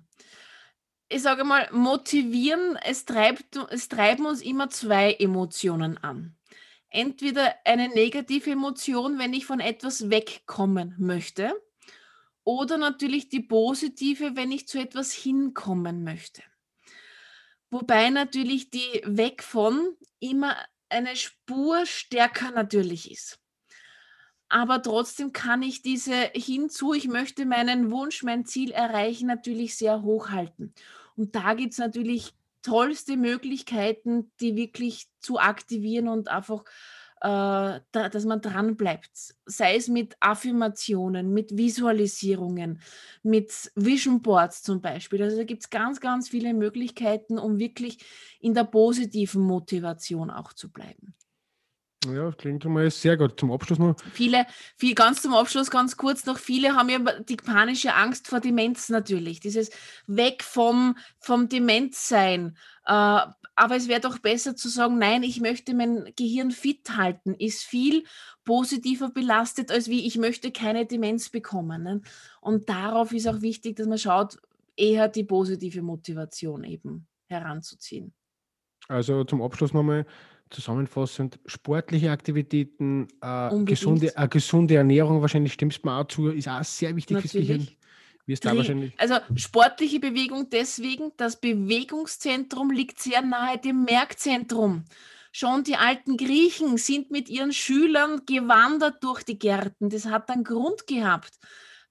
Ich 1.08 1.22
sage 1.22 1.44
mal, 1.44 1.70
motivieren, 1.72 2.78
es, 2.84 3.06
treibt, 3.06 3.58
es 3.70 3.88
treiben 3.90 4.26
uns 4.26 4.42
immer 4.42 4.70
zwei 4.70 5.14
Emotionen 5.14 5.98
an. 6.00 6.36
Entweder 6.90 7.56
eine 7.64 7.90
negative 7.90 8.52
Emotion, 8.52 9.20
wenn 9.20 9.34
ich 9.34 9.46
von 9.46 9.60
etwas 9.60 10.10
wegkommen 10.10 10.96
möchte, 10.98 11.54
oder 12.44 12.78
natürlich 12.78 13.30
die 13.30 13.42
positive, 13.42 14.36
wenn 14.36 14.52
ich 14.52 14.68
zu 14.68 14.80
etwas 14.80 15.12
hinkommen 15.12 16.04
möchte. 16.04 16.44
Wobei 17.72 18.10
natürlich 18.10 18.70
die 18.70 19.02
weg 19.04 19.44
von 19.44 19.98
immer 20.20 20.56
eine 20.96 21.16
Spur 21.16 21.86
stärker 21.86 22.52
natürlich 22.52 23.12
ist. 23.12 23.40
Aber 24.48 24.82
trotzdem 24.82 25.34
kann 25.34 25.62
ich 25.62 25.82
diese 25.82 26.32
hinzu, 26.34 26.94
ich 26.94 27.08
möchte 27.08 27.46
meinen 27.46 27.92
Wunsch, 27.92 28.24
mein 28.24 28.46
Ziel 28.46 28.72
erreichen, 28.72 29.28
natürlich 29.28 29.76
sehr 29.76 30.04
hoch 30.04 30.30
halten. 30.30 30.74
Und 31.16 31.36
da 31.36 31.54
gibt 31.54 31.74
es 31.74 31.80
natürlich 31.80 32.34
tollste 32.62 33.18
Möglichkeiten, 33.18 34.32
die 34.40 34.56
wirklich 34.56 35.08
zu 35.20 35.40
aktivieren 35.40 36.08
und 36.08 36.30
einfach 36.30 36.64
da, 37.22 37.82
dass 37.92 38.26
man 38.26 38.42
dran 38.42 38.76
bleibt. 38.76 39.36
Sei 39.46 39.76
es 39.76 39.88
mit 39.88 40.16
Affirmationen, 40.20 41.34
mit 41.34 41.58
Visualisierungen, 41.58 42.82
mit 43.24 43.72
Vision 43.76 44.22
Boards 44.22 44.62
zum 44.62 44.82
Beispiel. 44.82 45.24
Also 45.24 45.38
da 45.38 45.44
gibt 45.44 45.64
es 45.64 45.70
ganz, 45.70 46.00
ganz 46.00 46.30
viele 46.30 46.54
Möglichkeiten, 46.54 47.40
um 47.40 47.58
wirklich 47.58 48.00
in 48.40 48.54
der 48.54 48.66
positiven 48.66 49.42
Motivation 49.42 50.30
auch 50.30 50.54
zu 50.54 50.72
bleiben. 50.72 51.16
Ja, 52.14 52.32
klingt 52.32 52.64
schon 52.64 52.74
mal 52.74 52.90
sehr 52.92 53.18
gut. 53.18 53.40
Zum 53.40 53.52
Abschluss 53.52 53.80
noch. 53.80 53.96
Viele, 54.14 54.46
viel, 54.78 54.96
ganz 54.96 55.22
zum 55.22 55.34
Abschluss, 55.34 55.72
ganz 55.72 55.98
kurz 55.98 56.26
noch, 56.26 56.38
viele 56.38 56.76
haben 56.76 56.90
ja 56.90 57.00
die 57.22 57.36
panische 57.36 57.94
Angst 57.94 58.28
vor 58.28 58.40
Demenz 58.40 58.90
natürlich. 58.90 59.40
Dieses 59.40 59.72
Weg 60.08 60.44
vom, 60.44 60.96
vom 61.20 61.50
Demenzsein. 61.50 62.58
Äh, 62.86 63.22
aber 63.58 63.78
es 63.78 63.88
wäre 63.88 64.02
doch 64.02 64.20
besser 64.20 64.56
zu 64.56 64.68
sagen, 64.68 64.98
nein, 64.98 65.24
ich 65.24 65.40
möchte 65.40 65.74
mein 65.74 66.12
Gehirn 66.18 66.52
fit 66.52 66.98
halten, 66.98 67.34
ist 67.36 67.64
viel 67.64 68.04
positiver 68.44 69.10
belastet, 69.10 69.72
als 69.72 69.88
wie 69.88 70.06
ich 70.06 70.18
möchte 70.18 70.52
keine 70.52 70.86
Demenz 70.86 71.30
bekommen. 71.30 71.84
Ne? 71.84 72.02
Und 72.42 72.70
darauf 72.70 73.14
ist 73.14 73.28
auch 73.28 73.42
wichtig, 73.42 73.78
dass 73.78 73.88
man 73.88 73.98
schaut, 73.98 74.38
eher 74.76 75.08
die 75.08 75.24
positive 75.24 75.82
Motivation 75.82 76.66
eben 76.66 77.08
heranzuziehen. 77.28 78.14
Also 78.88 79.24
zum 79.24 79.42
Abschluss 79.42 79.74
nochmal 79.74 80.06
zusammenfassend, 80.50 81.40
sportliche 81.46 82.12
Aktivitäten, 82.12 83.08
äh, 83.22 83.50
gesunde, 83.64 84.16
äh, 84.16 84.28
gesunde 84.28 84.76
Ernährung, 84.76 85.22
wahrscheinlich 85.22 85.54
stimmst 85.54 85.84
du 85.84 85.90
mir 85.90 85.98
auch 85.98 86.08
zu, 86.08 86.30
ist 86.30 86.48
auch 86.48 86.64
sehr 86.64 86.96
wichtig 86.96 87.16
Natürlich. 87.16 87.48
fürs 87.48 87.48
Gehirn. 87.48 87.68
Also 88.98 89.16
sportliche 89.36 90.00
Bewegung 90.00 90.50
deswegen, 90.50 91.12
das 91.18 91.40
Bewegungszentrum 91.40 92.72
liegt 92.72 93.00
sehr 93.00 93.22
nahe 93.22 93.60
dem 93.60 93.84
Merkzentrum. 93.84 94.86
Schon 95.32 95.64
die 95.64 95.76
alten 95.76 96.18
Griechen 96.18 96.78
sind 96.78 97.12
mit 97.12 97.30
ihren 97.30 97.52
Schülern 97.52 98.22
gewandert 98.26 99.04
durch 99.04 99.24
die 99.24 99.38
Gärten. 99.38 99.90
Das 99.90 100.06
hat 100.06 100.30
einen 100.30 100.44
Grund 100.44 100.88
gehabt, 100.88 101.34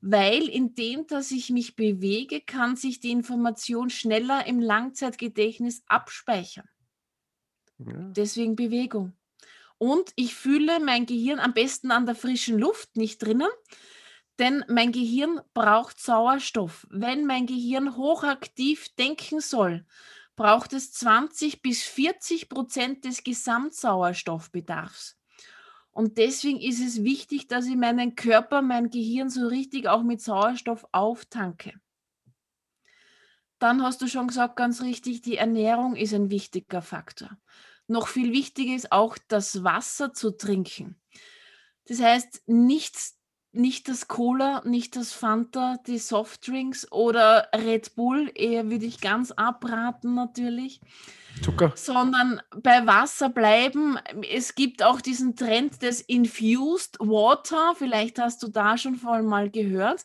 weil 0.00 0.49
indem, 0.49 1.06
dass 1.06 1.30
ich 1.30 1.50
mich 1.50 1.76
bewege, 1.76 2.40
kann 2.40 2.75
sich 2.75 3.00
die 3.00 3.11
Information 3.11 3.90
schneller 3.90 4.46
im 4.46 4.61
Langzeitgedächtnis 4.61 5.82
abspeichern. 5.87 6.68
Deswegen 7.78 8.57
Bewegung. 8.57 9.12
Und 9.78 10.12
ich 10.16 10.35
fühle 10.35 10.81
mein 10.81 11.07
Gehirn 11.07 11.40
am 11.40 11.52
besten 11.52 11.90
an 11.90 12.07
der 12.07 12.14
frischen 12.14 12.59
Luft, 12.59 12.97
nicht 12.97 13.23
drinnen. 13.23 13.49
Denn 14.38 14.64
mein 14.69 14.93
Gehirn 14.93 15.40
braucht 15.52 16.00
Sauerstoff. 16.00 16.87
Wenn 16.90 17.26
mein 17.26 17.47
Gehirn 17.47 17.97
hochaktiv 17.97 18.88
denken 18.97 19.40
soll, 19.40 19.87
braucht 20.37 20.73
es 20.73 20.93
20 20.93 21.62
bis 21.62 21.83
40 21.83 22.49
Prozent 22.49 23.04
des 23.04 23.23
Gesamtsauerstoffbedarfs. 23.23 25.16
Und 25.93 26.19
deswegen 26.19 26.61
ist 26.61 26.81
es 26.81 27.04
wichtig, 27.04 27.47
dass 27.47 27.66
ich 27.66 27.76
meinen 27.76 28.16
Körper, 28.16 28.62
mein 28.62 28.90
Gehirn 28.90 29.31
so 29.31 29.47
richtig 29.47 29.87
auch 29.87 30.02
mit 30.02 30.21
Sauerstoff 30.21 30.85
auftanke. 30.90 31.75
Dann 33.64 33.83
hast 33.83 34.02
du 34.02 34.09
schon 34.09 34.28
gesagt, 34.28 34.56
ganz 34.56 34.83
richtig, 34.83 35.23
die 35.23 35.38
Ernährung 35.38 35.97
ist 35.97 36.12
ein 36.12 36.28
wichtiger 36.28 36.83
Faktor. 36.83 37.30
Noch 37.87 38.09
viel 38.09 38.30
wichtiger 38.30 38.76
ist 38.76 38.92
auch 38.92 39.16
das 39.26 39.64
Wasser 39.64 40.12
zu 40.12 40.37
trinken. 40.37 41.00
Das 41.87 41.99
heißt, 41.99 42.42
nichts 42.44 43.18
nicht 43.52 43.88
das 43.88 44.06
Cola, 44.06 44.61
nicht 44.66 44.97
das 44.97 45.12
Fanta, 45.12 45.78
die 45.87 45.97
Softdrinks 45.97 46.92
oder 46.92 47.49
Red 47.54 47.94
Bull, 47.94 48.30
eher 48.35 48.68
würde 48.68 48.85
ich 48.85 49.00
ganz 49.00 49.30
abraten 49.30 50.14
natürlich. 50.14 50.83
Zucker. 51.42 51.73
Sondern 51.75 52.42
bei 52.54 52.87
Wasser 52.87 53.30
bleiben. 53.30 53.97
Es 54.30 54.54
gibt 54.56 54.83
auch 54.83 55.00
diesen 55.00 55.37
Trend 55.37 55.80
des 55.80 56.02
Infused 56.02 56.99
Water, 57.00 57.75
vielleicht 57.78 58.18
hast 58.18 58.42
du 58.42 58.49
da 58.49 58.76
schon 58.76 58.97
voll 58.97 59.23
mal 59.23 59.49
gehört. 59.49 60.04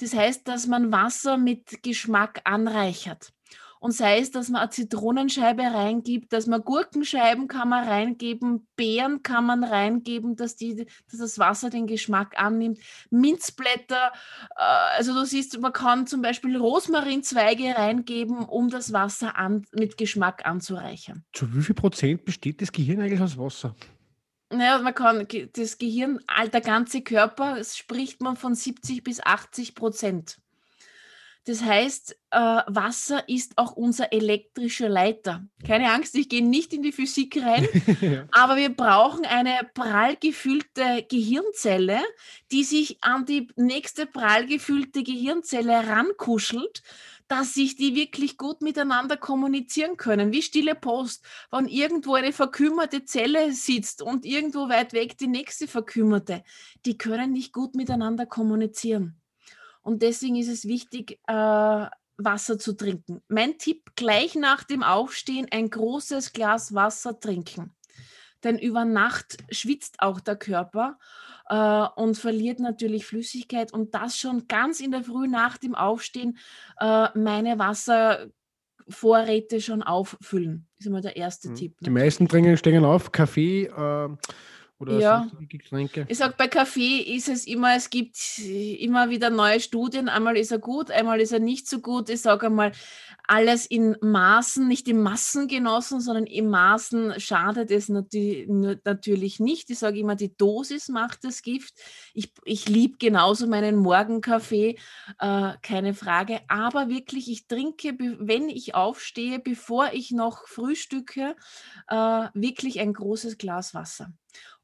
Das 0.00 0.14
heißt, 0.14 0.46
dass 0.46 0.66
man 0.66 0.92
Wasser 0.92 1.36
mit 1.36 1.82
Geschmack 1.82 2.40
anreichert. 2.44 3.32
Und 3.78 3.92
sei 3.92 4.18
es, 4.18 4.30
dass 4.30 4.48
man 4.48 4.62
eine 4.62 4.70
Zitronenscheibe 4.70 5.62
reingibt, 5.62 6.32
dass 6.32 6.46
man 6.46 6.62
Gurkenscheiben 6.62 7.46
kann 7.46 7.68
man 7.68 7.86
reingeben, 7.86 8.66
Beeren 8.74 9.22
kann 9.22 9.46
man 9.46 9.62
reingeben, 9.64 10.34
dass, 10.34 10.56
die, 10.56 10.86
dass 11.10 11.20
das 11.20 11.38
Wasser 11.38 11.70
den 11.70 11.86
Geschmack 11.86 12.34
annimmt, 12.36 12.78
Minzblätter, 13.10 14.12
äh, 14.56 14.96
also 14.96 15.14
du 15.14 15.24
siehst, 15.24 15.60
man 15.60 15.72
kann 15.72 16.06
zum 16.06 16.22
Beispiel 16.22 16.56
Rosmarinzweige 16.56 17.76
reingeben, 17.76 18.38
um 18.38 18.70
das 18.70 18.92
Wasser 18.92 19.36
an, 19.36 19.64
mit 19.72 19.98
Geschmack 19.98 20.46
anzureichern. 20.46 21.24
Zu 21.32 21.54
wie 21.54 21.62
viel 21.62 21.74
Prozent 21.74 22.24
besteht 22.24 22.62
das 22.62 22.72
Gehirn 22.72 23.00
eigentlich 23.00 23.20
aus 23.20 23.36
Wasser? 23.38 23.74
Naja, 24.50 24.78
man 24.78 24.94
kann 24.94 25.26
das 25.54 25.78
Gehirn, 25.78 26.20
der 26.52 26.60
ganze 26.60 27.02
Körper, 27.02 27.62
spricht 27.64 28.20
man 28.20 28.36
von 28.36 28.54
70 28.54 29.02
bis 29.02 29.20
80 29.20 29.74
Prozent. 29.74 30.38
Das 31.46 31.62
heißt, 31.62 32.16
äh, 32.32 32.38
Wasser 32.38 33.28
ist 33.28 33.52
auch 33.56 33.72
unser 33.72 34.12
elektrischer 34.12 34.88
Leiter. 34.88 35.46
Keine 35.64 35.92
Angst, 35.92 36.16
ich 36.16 36.28
gehe 36.28 36.44
nicht 36.44 36.72
in 36.72 36.82
die 36.82 36.90
Physik 36.90 37.40
rein, 37.40 37.68
aber 38.32 38.56
wir 38.56 38.70
brauchen 38.70 39.24
eine 39.24 39.60
prall 39.72 40.16
gefüllte 40.16 41.06
Gehirnzelle, 41.08 42.00
die 42.50 42.64
sich 42.64 42.98
an 43.00 43.26
die 43.26 43.46
nächste 43.54 44.06
prall 44.06 44.46
gefüllte 44.46 45.04
Gehirnzelle 45.04 45.86
rankuschelt, 45.86 46.82
dass 47.28 47.54
sich 47.54 47.76
die 47.76 47.94
wirklich 47.94 48.36
gut 48.36 48.62
miteinander 48.62 49.16
kommunizieren 49.16 49.96
können, 49.96 50.32
wie 50.32 50.42
stille 50.42 50.74
Post. 50.74 51.24
Wenn 51.50 51.66
irgendwo 51.66 52.14
eine 52.14 52.32
verkümmerte 52.32 53.04
Zelle 53.04 53.52
sitzt 53.52 54.02
und 54.02 54.24
irgendwo 54.24 54.68
weit 54.68 54.92
weg 54.92 55.18
die 55.18 55.26
nächste 55.26 55.66
verkümmerte, 55.66 56.44
die 56.84 56.98
können 56.98 57.32
nicht 57.32 57.52
gut 57.52 57.74
miteinander 57.74 58.26
kommunizieren. 58.26 59.20
Und 59.82 60.02
deswegen 60.02 60.36
ist 60.36 60.48
es 60.48 60.64
wichtig, 60.64 61.20
äh, 61.26 61.86
Wasser 62.18 62.58
zu 62.58 62.72
trinken. 62.72 63.22
Mein 63.28 63.58
Tipp, 63.58 63.92
gleich 63.94 64.34
nach 64.34 64.64
dem 64.64 64.82
Aufstehen 64.82 65.46
ein 65.50 65.70
großes 65.70 66.32
Glas 66.32 66.74
Wasser 66.74 67.20
trinken. 67.20 67.74
Denn 68.44 68.58
über 68.58 68.84
Nacht 68.84 69.38
schwitzt 69.50 69.96
auch 69.98 70.20
der 70.20 70.36
Körper 70.36 70.98
äh, 71.48 71.86
und 71.96 72.16
verliert 72.16 72.60
natürlich 72.60 73.06
Flüssigkeit. 73.06 73.72
Und 73.72 73.94
das 73.94 74.18
schon 74.18 74.46
ganz 74.48 74.80
in 74.80 74.90
der 74.90 75.04
Früh 75.04 75.28
nach 75.28 75.58
dem 75.58 75.74
Aufstehen 75.74 76.38
äh, 76.80 77.08
meine 77.18 77.58
Wasservorräte 77.58 79.60
schon 79.60 79.82
auffüllen. 79.82 80.66
Das 80.76 80.80
ist 80.80 80.86
immer 80.86 81.00
der 81.00 81.16
erste 81.16 81.50
mhm. 81.50 81.54
Tipp. 81.54 81.80
Ne? 81.80 81.86
Die 81.86 81.90
meisten 81.90 82.28
trinken, 82.28 82.56
stehen 82.56 82.84
auf, 82.84 83.12
Kaffee, 83.12 83.64
äh, 83.64 84.08
oder 84.78 84.98
ja. 84.98 85.30
Getränke? 85.48 86.04
Ich 86.08 86.18
sage, 86.18 86.34
bei 86.36 86.48
Kaffee 86.48 87.00
ist 87.00 87.28
es 87.28 87.46
immer, 87.46 87.76
es 87.76 87.88
gibt 87.88 88.38
immer 88.38 89.08
wieder 89.08 89.30
neue 89.30 89.58
Studien. 89.60 90.08
Einmal 90.08 90.36
ist 90.36 90.52
er 90.52 90.58
gut, 90.58 90.90
einmal 90.90 91.20
ist 91.20 91.32
er 91.32 91.38
nicht 91.38 91.66
so 91.66 91.80
gut. 91.80 92.10
Ich 92.10 92.20
sage 92.20 92.46
einmal, 92.46 92.72
alles 93.26 93.66
in 93.66 93.96
Maßen, 94.00 94.68
nicht 94.68 94.86
in 94.86 95.02
Massen 95.02 95.48
genossen, 95.48 96.00
sondern 96.00 96.26
in 96.26 96.48
Maßen 96.48 97.18
schadet 97.18 97.70
es 97.70 97.88
natürlich 97.88 99.40
nicht. 99.40 99.70
Ich 99.70 99.78
sage 99.78 99.98
immer, 99.98 100.14
die 100.14 100.36
Dosis 100.36 100.88
macht 100.88 101.24
das 101.24 101.42
Gift. 101.42 101.74
Ich, 102.12 102.32
ich 102.44 102.68
liebe 102.68 102.98
genauso 102.98 103.46
meinen 103.46 103.76
Morgenkaffee, 103.76 104.76
äh, 105.18 105.52
keine 105.62 105.94
Frage. 105.94 106.40
Aber 106.48 106.88
wirklich, 106.88 107.30
ich 107.30 107.46
trinke, 107.46 107.96
wenn 107.98 108.48
ich 108.48 108.74
aufstehe, 108.74 109.38
bevor 109.38 109.92
ich 109.92 110.10
noch 110.10 110.46
frühstücke, 110.46 111.34
äh, 111.88 112.28
wirklich 112.34 112.78
ein 112.78 112.92
großes 112.92 113.38
Glas 113.38 113.74
Wasser. 113.74 114.12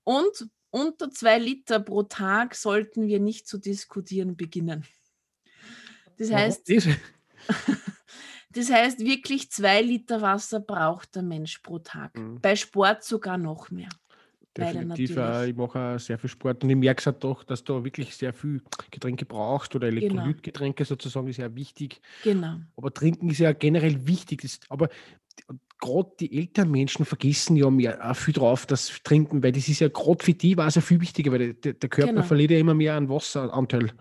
Und 0.05 0.49
unter 0.71 1.11
zwei 1.11 1.39
Liter 1.39 1.81
pro 1.81 2.03
Tag 2.03 2.55
sollten 2.55 3.07
wir 3.07 3.21
nicht 3.21 3.47
zu 3.47 3.59
diskutieren 3.59 4.37
beginnen. 4.37 4.85
Das 6.19 6.33
heißt, 6.33 6.69
das 8.51 8.71
heißt 8.71 9.01
wirklich 9.01 9.51
zwei 9.51 9.83
Liter 9.83 10.23
Wasser 10.23 10.61
braucht 10.61 11.15
der 11.15 11.23
Mensch 11.23 11.59
pro 11.59 11.79
Tag. 11.79 12.17
Mhm. 12.17 12.41
Bei 12.41 12.57
Sport 12.57 13.05
sogar 13.05 13.39
noch 13.39 13.71
mehr. 13.71 13.89
Definitiv, 14.57 15.17
äh, 15.17 15.49
ich 15.49 15.57
mache 15.57 15.79
auch 15.79 15.99
sehr 15.99 16.19
viel 16.19 16.29
Sport 16.29 16.63
und 16.63 16.69
ich 16.69 16.77
merke 16.77 17.01
es 17.01 17.07
halt 17.07 17.25
doch, 17.25 17.43
dass 17.43 17.65
du 17.65 17.85
wirklich 17.85 18.15
sehr 18.15 18.35
viel 18.35 18.61
Getränke 18.91 19.25
brauchst 19.25 19.75
oder 19.75 19.89
genau. 19.89 20.03
Elektrolytgetränke 20.03 20.85
genau. 20.85 20.89
sozusagen 20.89 21.29
ist 21.29 21.39
ja 21.39 21.55
wichtig. 21.55 22.03
Genau. 22.23 22.57
Aber 22.77 22.93
trinken 22.93 23.31
ist 23.31 23.39
ja 23.39 23.53
generell 23.53 24.07
wichtig. 24.07 24.43
Das, 24.43 24.61
aber 24.69 24.91
gerade 25.83 26.13
die 26.21 26.39
älteren 26.39 26.71
Menschen 26.71 27.05
vergessen 27.05 27.57
ja 27.57 27.69
mehr 27.69 28.09
auch 28.09 28.15
viel 28.17 28.33
drauf, 28.33 28.65
das 28.67 29.01
Trinken, 29.03 29.43
weil 29.43 29.53
das 29.53 29.69
ist 29.69 29.81
ja 29.81 29.89
gerade 29.89 30.25
für 30.25 30.33
die 30.33 30.57
war 30.57 30.69
es 30.69 30.77
ja 30.77 30.81
viel 30.81 31.01
wichtiger, 31.01 31.33
weil 31.33 31.55
der, 31.55 31.75
der 31.75 31.91
Körper 31.91 32.13
genau. 32.13 32.23
verliert 32.23 32.53
ja 32.53 32.59
immer 32.59 32.75
mehr 32.75 32.95
an 32.95 33.09
Wasseranteil. 33.09 33.93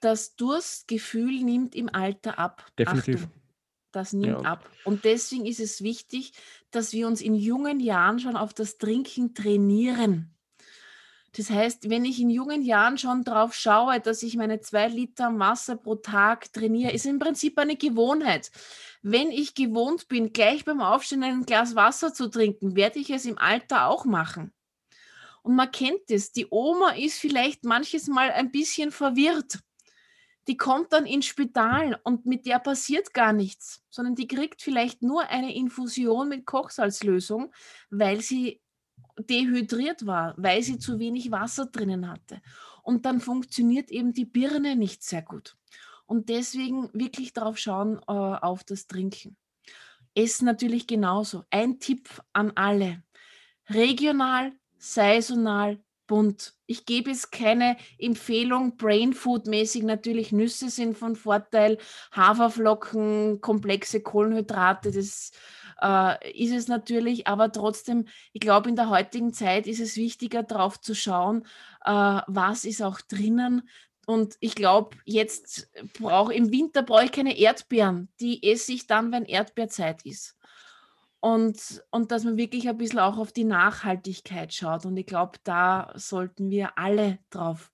Das 0.00 0.36
Durstgefühl 0.36 1.42
nimmt 1.42 1.74
im 1.74 1.92
Alter 1.92 2.38
ab. 2.38 2.64
Definitiv. 2.78 3.16
Achtung, 3.16 3.30
das 3.90 4.12
nimmt 4.12 4.26
ja. 4.26 4.40
ab. 4.40 4.70
Und 4.84 5.04
deswegen 5.04 5.44
ist 5.44 5.60
es 5.60 5.82
wichtig, 5.82 6.32
dass 6.70 6.92
wir 6.92 7.06
uns 7.06 7.20
in 7.20 7.34
jungen 7.34 7.80
Jahren 7.80 8.18
schon 8.20 8.36
auf 8.36 8.54
das 8.54 8.78
Trinken 8.78 9.34
trainieren. 9.34 10.34
Das 11.34 11.48
heißt, 11.48 11.88
wenn 11.88 12.04
ich 12.04 12.20
in 12.20 12.28
jungen 12.28 12.62
Jahren 12.62 12.98
schon 12.98 13.24
darauf 13.24 13.54
schaue, 13.54 14.00
dass 14.00 14.22
ich 14.22 14.36
meine 14.36 14.60
zwei 14.60 14.88
Liter 14.88 15.38
Wasser 15.38 15.76
pro 15.76 15.94
Tag 15.94 16.52
trainiere, 16.52 16.92
ist 16.92 17.06
im 17.06 17.18
Prinzip 17.18 17.58
eine 17.58 17.76
Gewohnheit. 17.76 18.50
Wenn 19.00 19.30
ich 19.30 19.54
gewohnt 19.54 20.08
bin, 20.08 20.34
gleich 20.34 20.66
beim 20.66 20.82
Aufstehen 20.82 21.22
ein 21.22 21.46
Glas 21.46 21.74
Wasser 21.74 22.12
zu 22.12 22.28
trinken, 22.28 22.76
werde 22.76 22.98
ich 22.98 23.10
es 23.10 23.24
im 23.24 23.38
Alter 23.38 23.86
auch 23.86 24.04
machen. 24.04 24.52
Und 25.42 25.56
man 25.56 25.70
kennt 25.70 26.10
es, 26.10 26.32
die 26.32 26.46
Oma 26.50 26.92
ist 26.92 27.18
vielleicht 27.18 27.64
manches 27.64 28.08
Mal 28.08 28.30
ein 28.30 28.52
bisschen 28.52 28.92
verwirrt. 28.92 29.58
Die 30.48 30.56
kommt 30.56 30.92
dann 30.92 31.06
ins 31.06 31.26
Spital 31.26 32.00
und 32.04 32.26
mit 32.26 32.46
der 32.46 32.58
passiert 32.58 33.14
gar 33.14 33.32
nichts, 33.32 33.82
sondern 33.90 34.16
die 34.16 34.26
kriegt 34.26 34.60
vielleicht 34.60 35.02
nur 35.02 35.28
eine 35.28 35.54
Infusion 35.54 36.28
mit 36.28 36.46
Kochsalzlösung, 36.46 37.52
weil 37.90 38.20
sie 38.20 38.60
dehydriert 39.18 40.06
war, 40.06 40.34
weil 40.36 40.62
sie 40.62 40.78
zu 40.78 40.98
wenig 40.98 41.30
Wasser 41.30 41.66
drinnen 41.66 42.08
hatte. 42.08 42.40
Und 42.82 43.06
dann 43.06 43.20
funktioniert 43.20 43.90
eben 43.90 44.12
die 44.12 44.24
Birne 44.24 44.76
nicht 44.76 45.02
sehr 45.02 45.22
gut. 45.22 45.56
Und 46.06 46.28
deswegen 46.28 46.90
wirklich 46.92 47.32
darauf 47.32 47.58
schauen 47.58 47.98
äh, 48.08 48.12
auf 48.12 48.64
das 48.64 48.86
Trinken. 48.86 49.36
Essen 50.14 50.44
natürlich 50.44 50.86
genauso. 50.86 51.44
Ein 51.50 51.78
Tipp 51.78 52.08
an 52.32 52.52
alle. 52.54 53.02
Regional, 53.68 54.52
saisonal, 54.78 55.82
bunt. 56.12 56.52
Ich 56.66 56.84
gebe 56.84 57.10
es 57.10 57.30
keine 57.30 57.78
Empfehlung, 57.98 58.76
Brainfood-mäßig 58.76 59.82
natürlich 59.84 60.30
Nüsse 60.30 60.68
sind 60.68 60.98
von 60.98 61.16
Vorteil, 61.16 61.78
Haferflocken, 62.14 63.40
komplexe 63.40 64.02
Kohlenhydrate, 64.02 64.90
das 64.90 65.32
äh, 65.80 66.30
ist 66.38 66.52
es 66.52 66.68
natürlich, 66.68 67.26
aber 67.26 67.50
trotzdem, 67.50 68.04
ich 68.34 68.42
glaube, 68.42 68.68
in 68.68 68.76
der 68.76 68.90
heutigen 68.90 69.32
Zeit 69.32 69.66
ist 69.66 69.80
es 69.80 69.96
wichtiger, 69.96 70.42
darauf 70.42 70.78
zu 70.78 70.94
schauen, 70.94 71.46
äh, 71.84 72.20
was 72.26 72.66
ist 72.66 72.82
auch 72.82 73.00
drinnen, 73.00 73.62
Und 74.06 74.36
ich 74.40 74.54
glaube, 74.54 74.96
jetzt 75.04 75.70
brauche 75.98 76.34
im 76.34 76.50
Winter 76.50 76.82
brauche 76.82 77.04
ich 77.06 77.12
keine 77.12 77.38
Erdbeeren. 77.38 78.08
Die 78.20 78.42
esse 78.42 78.72
ich 78.72 78.86
dann, 78.86 79.12
wenn 79.12 79.24
Erdbeerzeit 79.24 80.04
ist. 80.04 80.36
Und, 81.24 81.84
und 81.92 82.10
dass 82.10 82.24
man 82.24 82.36
wirklich 82.36 82.68
ein 82.68 82.76
bisschen 82.76 82.98
auch 82.98 83.16
auf 83.16 83.30
die 83.30 83.44
Nachhaltigkeit 83.44 84.52
schaut. 84.52 84.84
Und 84.84 84.96
ich 84.96 85.06
glaube, 85.06 85.38
da 85.44 85.92
sollten 85.94 86.50
wir 86.50 86.76
alle 86.76 87.20
drauf 87.30 87.70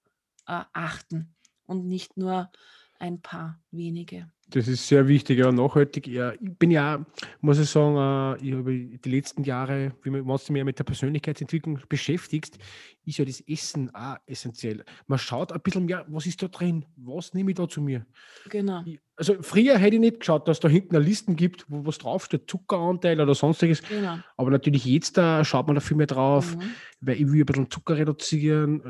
äh, 0.47 0.65
achten 0.75 1.35
und 1.65 1.87
nicht 1.87 2.19
nur 2.19 2.51
ein 2.99 3.21
paar 3.21 3.61
wenige. 3.71 4.29
Das 4.51 4.67
ist 4.67 4.89
sehr 4.89 5.07
wichtig, 5.09 5.39
ja, 5.39 5.53
nachhaltig. 5.53 6.07
Ja, 6.07 6.33
ich 6.33 6.59
bin 6.59 6.71
ja, 6.71 7.05
muss 7.43 7.59
ich 7.59 7.69
sagen, 7.69 7.97
äh, 7.97 8.43
ich 8.43 8.55
habe 8.55 8.73
die 8.73 9.11
letzten 9.11 9.45
Jahre, 9.45 9.93
wie 10.03 10.11
man, 10.11 10.27
wenn 10.27 10.37
du 10.47 10.53
mehr 10.55 10.65
mit 10.65 10.79
der 10.79 10.85
Persönlichkeitsentwicklung 10.85 11.79
beschäftigst, 11.87 12.59
ist 13.05 13.19
ja 13.19 13.27
das 13.27 13.43
Essen 13.47 13.95
auch 13.95 14.17
essentiell. 14.27 14.85
Man 15.07 15.19
schaut 15.19 15.53
ein 15.53 15.61
bisschen 15.61 15.85
mehr, 15.85 16.07
was 16.09 16.25
ist 16.25 16.43
da 16.43 16.49
drin, 16.49 16.87
was 16.97 17.35
nehme 17.35 17.51
ich 17.51 17.59
da 17.59 17.69
zu 17.69 17.83
mir. 17.83 18.07
Genau. 18.49 18.83
also 19.17 19.35
früher 19.43 19.77
hätte 19.77 19.97
ich 19.97 20.01
nicht 20.01 20.21
geschaut, 20.21 20.49
dass 20.49 20.61
da 20.61 20.69
hinten 20.69 20.97
eine 20.97 21.05
Listen 21.05 21.37
gibt, 21.37 21.67
wo 21.69 21.85
was 21.85 21.99
draufsteht, 21.99 22.49
Zuckeranteil 22.49 23.21
oder 23.21 23.35
sonstiges. 23.35 23.83
Genau. 23.83 24.17
Aber 24.39 24.51
natürlich 24.51 24.87
jetzt 24.87 25.19
da 25.19 25.45
schaut 25.45 25.67
man 25.67 25.75
da 25.75 25.83
viel 25.83 25.99
mehr 25.99 26.07
drauf, 26.07 26.57
mhm. 26.57 26.71
weil 27.03 27.17
ich 27.17 27.31
will 27.31 27.43
ein 27.43 27.47
bisschen 27.47 27.71
Zucker 27.71 27.99
reduzieren. 27.99 28.81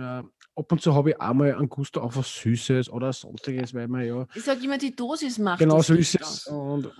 Äh, 0.58 0.60
ab 0.60 0.72
und 0.72 0.82
zu 0.82 0.94
habe 0.94 1.10
ich 1.10 1.20
einmal 1.20 1.54
einen 1.54 1.68
Gusto 1.68 2.00
auf 2.00 2.16
was 2.16 2.34
Süßes 2.34 2.90
oder 2.90 3.12
sonstiges, 3.12 3.74
weil 3.74 3.88
man 3.88 4.04
ja. 4.04 4.26
Ich 4.34 4.44
sage 4.44 4.64
immer, 4.64 4.78
die 4.78 4.94
Dosis 4.94 5.38
macht 5.38 5.60
Genau, 5.60 5.80
so 5.82 5.94
ist 5.94 6.20
es. 6.20 6.46
Und, 6.46 6.90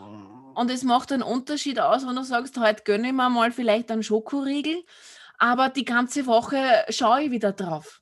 und 0.54 0.70
es 0.70 0.82
macht 0.82 1.12
einen 1.12 1.22
Unterschied 1.22 1.80
aus, 1.80 2.06
wenn 2.06 2.16
du 2.16 2.24
sagst, 2.24 2.58
heute 2.58 2.82
gönne 2.84 3.08
ich 3.08 3.14
mir 3.14 3.30
mal 3.30 3.52
vielleicht 3.52 3.90
einen 3.90 4.02
Schokoriegel, 4.02 4.82
aber 5.38 5.68
die 5.68 5.84
ganze 5.84 6.26
Woche 6.26 6.58
schaue 6.90 7.24
ich 7.24 7.30
wieder 7.30 7.52
drauf. 7.52 8.00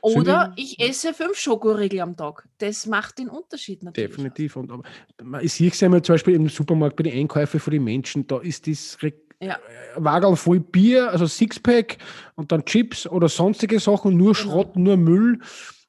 Oder 0.00 0.52
ich 0.54 0.78
esse 0.78 1.12
fünf 1.12 1.36
Schokoriegel 1.36 2.00
am 2.00 2.16
Tag. 2.16 2.48
Das 2.58 2.86
macht 2.86 3.18
den 3.18 3.28
Unterschied 3.28 3.82
natürlich. 3.82 4.10
Definitiv. 4.10 4.54
Und, 4.54 4.70
aber, 4.70 5.42
ich 5.42 5.52
sehe 5.52 5.70
es 5.70 5.80
ja 5.80 5.88
mal 5.88 6.02
zum 6.02 6.14
Beispiel 6.14 6.34
im 6.34 6.48
Supermarkt 6.48 6.96
bei 6.96 7.02
den 7.02 7.18
Einkäufen 7.18 7.58
von 7.58 7.72
den 7.72 7.82
Menschen, 7.82 8.26
da 8.26 8.38
ist 8.38 8.68
das 8.68 8.96
ja. 9.40 9.54
Äh, 9.54 9.58
Wagel 9.96 10.36
voll 10.36 10.60
Bier, 10.60 11.10
also 11.10 11.26
Sixpack 11.26 11.98
und 12.34 12.52
dann 12.52 12.64
Chips 12.64 13.06
oder 13.06 13.28
sonstige 13.28 13.80
Sachen, 13.80 14.16
nur 14.16 14.34
genau. 14.34 14.50
Schrott, 14.50 14.76
nur 14.76 14.96
Müll. 14.96 15.40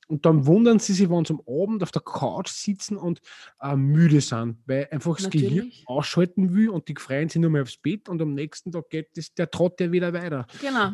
Und 0.07 0.25
dann 0.25 0.47
wundern 0.47 0.79
sie 0.79 0.93
sich, 0.93 1.07
wenn 1.07 1.23
sie 1.23 1.33
am 1.33 1.41
Abend 1.47 1.83
auf 1.83 1.91
der 1.91 2.01
Couch 2.01 2.49
sitzen 2.49 2.97
und 2.97 3.21
äh, 3.61 3.75
müde 3.75 4.21
sind, 4.21 4.57
weil 4.65 4.87
einfach 4.89 5.15
das 5.15 5.25
Natürlich. 5.25 5.49
Gehirn 5.49 5.71
ausschalten 5.85 6.55
will 6.55 6.69
und 6.69 6.87
die 6.87 6.95
freuen 6.95 7.29
sich 7.29 7.39
nur 7.39 7.51
mehr 7.51 7.61
aufs 7.61 7.77
Bett 7.77 8.09
und 8.09 8.19
am 8.19 8.33
nächsten 8.33 8.71
Tag 8.71 8.89
geht 8.89 9.09
das, 9.15 9.33
der 9.35 9.51
Trott 9.51 9.79
ja 9.79 9.91
wieder 9.91 10.11
weiter. 10.11 10.47
Genau. 10.61 10.93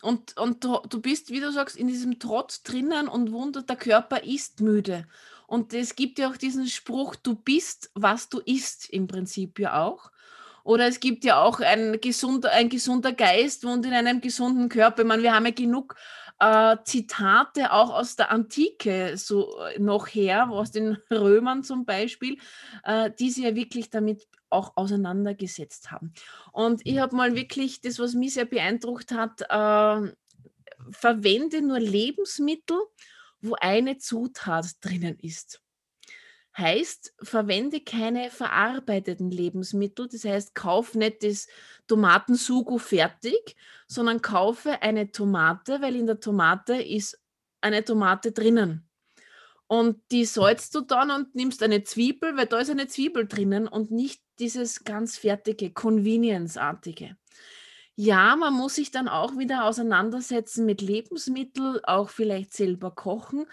Und, 0.00 0.36
und 0.38 0.64
du, 0.64 0.78
du 0.88 1.02
bist, 1.02 1.30
wie 1.30 1.40
du 1.40 1.52
sagst, 1.52 1.76
in 1.76 1.86
diesem 1.86 2.18
Trott 2.18 2.60
drinnen 2.64 3.08
und 3.08 3.30
wundert, 3.30 3.68
der 3.68 3.76
Körper 3.76 4.24
ist 4.24 4.62
müde. 4.62 5.06
Und 5.46 5.74
es 5.74 5.94
gibt 5.94 6.18
ja 6.18 6.30
auch 6.30 6.36
diesen 6.38 6.66
Spruch, 6.66 7.14
du 7.14 7.34
bist, 7.34 7.90
was 7.94 8.30
du 8.30 8.40
isst, 8.40 8.88
im 8.88 9.06
Prinzip 9.06 9.58
ja 9.58 9.82
auch. 9.82 10.10
Oder 10.64 10.86
es 10.86 11.00
gibt 11.00 11.24
ja 11.24 11.42
auch 11.42 11.60
ein 11.60 12.00
gesunder, 12.00 12.50
ein 12.52 12.68
gesunder 12.68 13.12
Geist 13.12 13.64
wohnt 13.64 13.86
in 13.86 13.92
einem 13.92 14.20
gesunden 14.20 14.68
Körper. 14.68 15.02
Ich 15.02 15.08
meine, 15.08 15.22
wir 15.22 15.34
haben 15.34 15.46
ja 15.46 15.52
genug 15.52 15.96
äh, 16.42 16.76
Zitate 16.84 17.72
auch 17.72 17.90
aus 17.90 18.16
der 18.16 18.30
Antike 18.30 19.16
so 19.16 19.58
äh, 19.60 19.78
noch 19.78 20.08
her, 20.08 20.50
aus 20.50 20.72
den 20.72 20.98
Römern 21.10 21.62
zum 21.62 21.84
Beispiel, 21.84 22.38
äh, 22.84 23.10
die 23.18 23.30
sie 23.30 23.44
ja 23.44 23.54
wirklich 23.54 23.90
damit 23.90 24.26
auch 24.50 24.76
auseinandergesetzt 24.76 25.90
haben. 25.90 26.12
Und 26.52 26.82
ich 26.84 26.98
habe 26.98 27.16
mal 27.16 27.36
wirklich 27.36 27.80
das, 27.80 27.98
was 27.98 28.14
mich 28.14 28.34
sehr 28.34 28.44
beeindruckt 28.44 29.12
hat, 29.12 29.42
äh, 29.42 30.12
verwende 30.90 31.62
nur 31.62 31.78
Lebensmittel, 31.78 32.78
wo 33.40 33.54
eine 33.60 33.98
Zutat 33.98 34.66
drinnen 34.80 35.18
ist. 35.20 35.62
Heißt, 36.56 37.14
verwende 37.22 37.80
keine 37.80 38.30
verarbeiteten 38.30 39.30
Lebensmittel, 39.30 40.06
das 40.08 40.24
heißt, 40.24 40.54
kauf 40.54 40.94
nicht 40.94 41.22
das 41.22 41.48
Tomatensugo 41.86 42.76
fertig, 42.76 43.56
sondern 43.86 44.20
kaufe 44.20 44.82
eine 44.82 45.10
Tomate, 45.10 45.80
weil 45.80 45.96
in 45.96 46.06
der 46.06 46.20
Tomate 46.20 46.74
ist 46.74 47.18
eine 47.62 47.84
Tomate 47.84 48.32
drinnen. 48.32 48.86
Und 49.66 50.02
die 50.10 50.26
salzt 50.26 50.74
du 50.74 50.82
dann 50.82 51.10
und 51.10 51.34
nimmst 51.34 51.62
eine 51.62 51.82
Zwiebel, 51.84 52.36
weil 52.36 52.46
da 52.46 52.58
ist 52.58 52.68
eine 52.68 52.88
Zwiebel 52.88 53.26
drinnen 53.26 53.66
und 53.66 53.90
nicht 53.90 54.22
dieses 54.38 54.84
ganz 54.84 55.16
fertige, 55.16 55.72
Convenience-artige. 55.72 57.16
Ja, 57.94 58.36
man 58.36 58.54
muss 58.54 58.76
sich 58.76 58.90
dann 58.90 59.06
auch 59.06 59.36
wieder 59.36 59.64
auseinandersetzen 59.64 60.64
mit 60.64 60.80
Lebensmitteln, 60.80 61.84
auch 61.84 62.08
vielleicht 62.08 62.54
selber 62.54 62.90
kochen, 62.90 63.46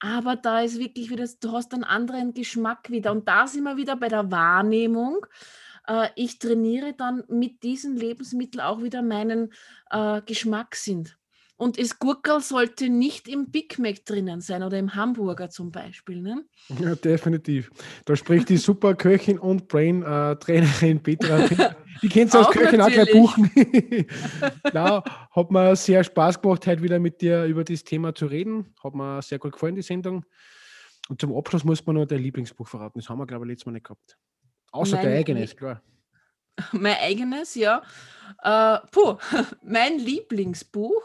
aber 0.00 0.36
da 0.36 0.60
ist 0.60 0.78
wirklich 0.78 1.10
wieder, 1.10 1.26
du 1.40 1.52
hast 1.52 1.72
einen 1.72 1.84
anderen 1.84 2.34
Geschmack 2.34 2.90
wieder. 2.90 3.12
Und 3.12 3.28
da 3.28 3.46
sind 3.46 3.64
wir 3.64 3.76
wieder 3.76 3.96
bei 3.96 4.08
der 4.08 4.30
Wahrnehmung. 4.30 5.24
Äh, 5.86 6.08
ich 6.16 6.38
trainiere 6.38 6.92
dann 6.92 7.24
mit 7.28 7.62
diesen 7.62 7.96
Lebensmitteln 7.96 8.60
auch 8.60 8.82
wieder 8.82 9.00
meinen 9.00 9.52
äh, 9.90 10.20
Geschmackssinn. 10.22 11.08
Und 11.56 11.78
das 11.78 12.00
Gurkel 12.00 12.40
sollte 12.40 12.88
nicht 12.88 13.28
im 13.28 13.50
Big 13.50 13.78
Mac 13.78 14.04
drinnen 14.04 14.40
sein 14.40 14.64
oder 14.64 14.76
im 14.78 14.96
Hamburger 14.96 15.50
zum 15.50 15.70
Beispiel. 15.70 16.20
Ne? 16.20 16.44
Ja, 16.80 16.96
definitiv. 16.96 17.70
Da 18.04 18.16
spricht 18.16 18.48
die 18.48 18.56
super 18.56 18.94
Köchin 18.94 19.38
und 19.38 19.68
Brain-Trainerin 19.68 20.96
äh, 20.96 21.00
Petra. 21.00 21.76
Die 22.02 22.08
kennst 22.08 22.34
du 22.34 22.38
als 22.38 22.50
Köchin 22.50 22.80
auch 22.80 22.88
gleich 22.88 23.12
buchen. 23.12 23.50
ja, 24.74 25.02
hat 25.30 25.50
mir 25.52 25.76
sehr 25.76 26.02
Spaß 26.02 26.42
gemacht, 26.42 26.66
heute 26.66 26.82
wieder 26.82 26.98
mit 26.98 27.20
dir 27.20 27.44
über 27.44 27.62
das 27.62 27.84
Thema 27.84 28.12
zu 28.12 28.26
reden. 28.26 28.74
Hat 28.82 28.96
mir 28.96 29.22
sehr 29.22 29.38
gut 29.38 29.52
gefallen, 29.52 29.76
die 29.76 29.82
Sendung. 29.82 30.24
Und 31.08 31.20
zum 31.20 31.36
Abschluss 31.36 31.64
muss 31.64 31.86
man 31.86 31.94
noch 31.94 32.06
dein 32.06 32.18
Lieblingsbuch 32.18 32.66
verraten. 32.66 32.98
Das 32.98 33.08
haben 33.08 33.18
wir, 33.18 33.26
glaube 33.26 33.44
ich, 33.44 33.50
letztes 33.50 33.66
Mal 33.66 33.72
nicht 33.72 33.84
gehabt. 33.84 34.18
Außer 34.72 34.96
dein 34.96 35.18
eigenes, 35.18 35.56
klar. 35.56 35.82
Mein 36.72 36.96
eigenes, 36.96 37.54
ja. 37.54 37.82
Äh, 38.42 38.78
puh, 38.90 39.16
mein 39.62 39.98
Lieblingsbuch 39.98 41.02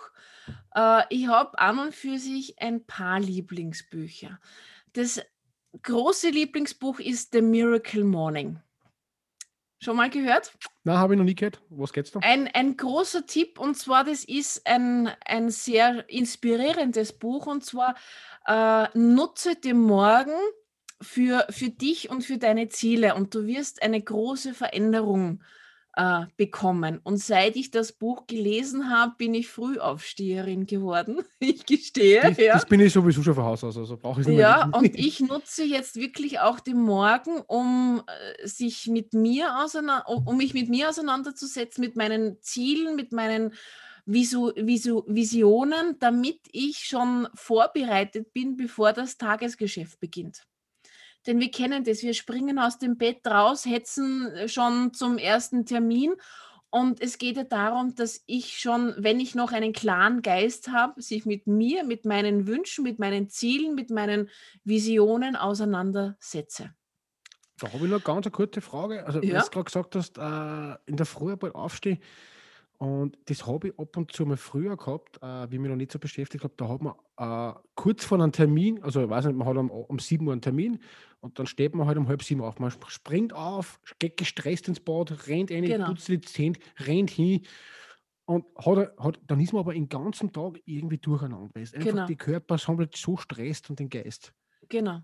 äh, 0.75 1.03
ich 1.09 1.27
habe 1.27 1.57
an 1.59 1.79
und 1.79 1.95
für 1.95 2.17
sich 2.17 2.61
ein 2.61 2.85
paar 2.85 3.19
Lieblingsbücher. 3.19 4.39
Das 4.93 5.21
große 5.83 6.29
Lieblingsbuch 6.29 6.99
ist 6.99 7.33
The 7.33 7.41
Miracle 7.41 8.03
Morning. 8.03 8.59
Schon 9.81 9.95
mal 9.95 10.09
gehört? 10.09 10.51
Na, 10.83 10.97
habe 10.97 11.13
ich 11.13 11.17
noch 11.17 11.25
nie 11.25 11.35
gehört. 11.35 11.61
Was 11.69 11.93
geht's 11.93 12.11
da? 12.11 12.19
Ein, 12.21 12.47
ein 12.47 12.75
großer 12.75 13.25
Tipp 13.25 13.57
und 13.57 13.75
zwar, 13.75 14.03
das 14.03 14.25
ist 14.25 14.67
ein, 14.67 15.09
ein 15.25 15.49
sehr 15.51 16.09
inspirierendes 16.09 17.13
Buch 17.13 17.47
und 17.47 17.63
zwar 17.63 17.95
äh, 18.45 18.87
nutze 18.93 19.55
den 19.55 19.79
Morgen 19.79 20.35
für, 21.01 21.45
für 21.49 21.69
dich 21.69 22.09
und 22.09 22.25
für 22.25 22.37
deine 22.37 22.67
Ziele 22.67 23.15
und 23.15 23.33
du 23.33 23.47
wirst 23.47 23.81
eine 23.81 24.01
große 24.01 24.53
Veränderung 24.53 25.41
äh, 25.99 26.25
bekommen. 26.37 26.99
Und 27.03 27.17
seit 27.17 27.57
ich 27.57 27.71
das 27.71 27.91
Buch 27.91 28.25
gelesen 28.25 28.89
habe, 28.89 29.15
bin 29.17 29.33
ich 29.33 29.49
Frühaufsteherin 29.49 30.65
geworden. 30.65 31.21
Ich 31.41 31.65
gestehe. 31.65 32.21
Das, 32.21 32.37
ja. 32.37 32.53
das 32.53 32.65
bin 32.65 32.79
ich 32.79 32.93
sowieso 32.93 33.23
schon 33.23 33.33
von 33.33 33.43
Haus 33.43 33.63
aus, 33.63 33.77
also 33.77 33.97
brauche 33.97 34.21
ich 34.21 34.27
es 34.27 34.29
nicht 34.29 34.39
Ja, 34.39 34.67
mehr. 34.67 34.79
und 34.79 34.85
ich 34.95 35.19
nutze 35.19 35.63
jetzt 35.63 35.95
wirklich 35.95 36.39
auch 36.39 36.59
den 36.59 36.79
Morgen, 36.81 37.41
um 37.47 38.03
äh, 38.05 38.47
sich 38.47 38.87
mit 38.87 39.13
mir 39.13 39.49
um 40.05 40.37
mich 40.37 40.53
mit 40.53 40.69
mir 40.69 40.89
auseinanderzusetzen, 40.89 41.81
mit 41.81 41.95
meinen 41.95 42.41
Zielen, 42.41 42.95
mit 42.95 43.11
meinen 43.11 43.53
Visu, 44.05 44.51
Visu, 44.55 45.03
Visionen, 45.07 45.97
damit 45.99 46.39
ich 46.51 46.79
schon 46.79 47.27
vorbereitet 47.33 48.33
bin, 48.33 48.57
bevor 48.57 48.93
das 48.93 49.17
Tagesgeschäft 49.17 49.99
beginnt. 49.99 50.43
Denn 51.27 51.39
wir 51.39 51.51
kennen 51.51 51.83
das, 51.83 52.01
wir 52.01 52.13
springen 52.13 52.59
aus 52.59 52.77
dem 52.77 52.97
Bett 52.97 53.25
raus, 53.27 53.65
hetzen 53.65 54.27
äh, 54.27 54.47
schon 54.47 54.93
zum 54.93 55.17
ersten 55.17 55.65
Termin. 55.65 56.13
Und 56.71 57.01
es 57.01 57.17
geht 57.17 57.35
ja 57.35 57.43
darum, 57.43 57.95
dass 57.95 58.23
ich 58.27 58.59
schon, 58.59 58.93
wenn 58.97 59.19
ich 59.19 59.33
noch 59.33 59.51
einen 59.51 59.73
klaren 59.73 60.21
Geist 60.21 60.69
habe, 60.69 61.01
sich 61.01 61.25
mit 61.25 61.47
mir, 61.47 61.83
mit 61.83 62.05
meinen 62.05 62.45
Wünschen, 62.45 62.83
mit 62.83 62.99
meinen 62.99 63.27
Zielen, 63.27 63.73
mit 63.73 63.89
meinen 63.89 64.29
Visionen 64.63 65.35
auseinandersetze. 65.35 66.71
Da 67.59 67.73
habe 67.73 67.85
ich 67.85 67.91
noch 67.91 68.03
ganz 68.03 68.27
eine 68.27 68.31
kurze 68.31 68.61
Frage. 68.61 69.05
Also, 69.05 69.21
ja? 69.21 69.41
du 69.41 69.49
gerade 69.49 69.65
gesagt 69.65 69.95
hast, 69.95 70.17
äh, 70.17 70.77
in 70.85 70.95
der 70.95 71.05
Früh 71.05 71.35
bald 71.35 71.55
aufstehen, 71.55 71.99
und 72.77 73.17
das 73.25 73.45
habe 73.45 73.67
ich 73.67 73.79
ab 73.79 73.97
und 73.97 74.13
zu 74.13 74.25
mal 74.25 74.37
früher 74.37 74.77
gehabt, 74.77 75.21
äh, 75.21 75.51
wie 75.51 75.55
ich 75.55 75.59
mich 75.59 75.69
noch 75.69 75.75
nicht 75.75 75.91
so 75.91 75.99
beschäftigt 75.99 76.45
habe. 76.45 76.53
Da 76.55 76.69
hat 76.69 76.81
man 76.81 76.93
äh, 77.19 77.53
kurz 77.75 78.05
vor 78.05 78.19
einem 78.19 78.31
Termin, 78.31 78.81
also 78.81 79.03
ich 79.03 79.09
weiß 79.09 79.25
nicht, 79.25 79.35
man 79.35 79.47
hat 79.47 79.57
um, 79.57 79.69
um 79.69 79.99
7 79.99 80.25
Uhr 80.25 80.31
einen 80.31 80.41
Termin 80.41 80.79
und 81.19 81.37
dann 81.37 81.47
steht 81.47 81.75
man 81.75 81.85
halt 81.85 81.97
um 81.97 82.07
halb 82.07 82.23
sieben 82.23 82.41
auf. 82.41 82.59
Man 82.59 82.71
springt 82.87 83.33
auf, 83.33 83.79
geht 83.99 84.17
gestresst 84.17 84.67
ins 84.67 84.79
Bad, 84.79 85.27
rennt 85.27 85.51
rein, 85.51 85.63
genau. 85.63 85.87
putzt 85.87 86.07
die 86.07 86.21
Zähne, 86.21 86.57
rennt 86.77 87.09
hin 87.09 87.45
und 88.25 88.45
hat, 88.57 88.97
hat, 88.97 89.19
dann 89.27 89.39
ist 89.39 89.51
man 89.51 89.61
aber 89.61 89.73
den 89.73 89.89
ganzen 89.89 90.31
Tag 90.31 90.61
irgendwie 90.65 90.97
durcheinander. 90.97 91.49
Weil 91.53 91.63
einfach 91.63 91.79
genau. 91.79 92.05
die 92.05 92.15
Körper 92.15 92.57
sammelt 92.57 92.95
so 92.95 93.17
stresst 93.17 93.69
und 93.69 93.79
den 93.79 93.89
Geist. 93.89 94.33
Genau. 94.69 95.01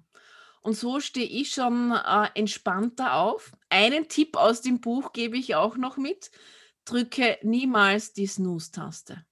Und 0.62 0.76
so 0.76 1.00
stehe 1.00 1.28
ich 1.28 1.52
schon 1.52 1.92
äh, 1.92 2.30
entspannter 2.34 3.16
auf. 3.16 3.52
Einen 3.70 4.08
Tipp 4.08 4.38
aus 4.38 4.62
dem 4.62 4.80
Buch 4.80 5.12
gebe 5.12 5.38
ich 5.38 5.56
auch 5.56 5.76
noch 5.76 5.98
mit 5.98 6.32
drücke 6.86 7.40
niemals 7.42 8.14
die 8.14 8.28
Snooze-Taste. 8.28 9.26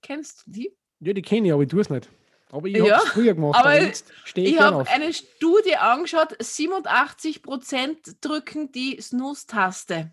Kennst 0.00 0.46
du 0.46 0.52
die? 0.52 0.76
Ja, 1.04 1.12
die 1.12 1.22
kenne 1.22 1.48
ich, 1.48 1.52
aber 1.52 1.62
ich 1.62 1.68
tue 1.68 1.80
es 1.80 1.90
nicht. 1.90 2.08
Aber 2.50 2.68
ich 2.68 2.78
habe 2.80 2.88
es 2.90 3.08
früher 3.10 3.34
gemacht. 3.34 3.58
Aber, 3.58 3.80
jetzt 3.80 4.06
stehe 4.24 4.46
ich, 4.46 4.54
ich 4.54 4.60
habe 4.60 4.88
eine 4.88 5.12
Studie 5.12 5.76
angeschaut, 5.76 6.36
87% 6.38 8.16
drücken 8.20 8.70
die 8.70 9.00
Snooze-Taste. 9.00 10.12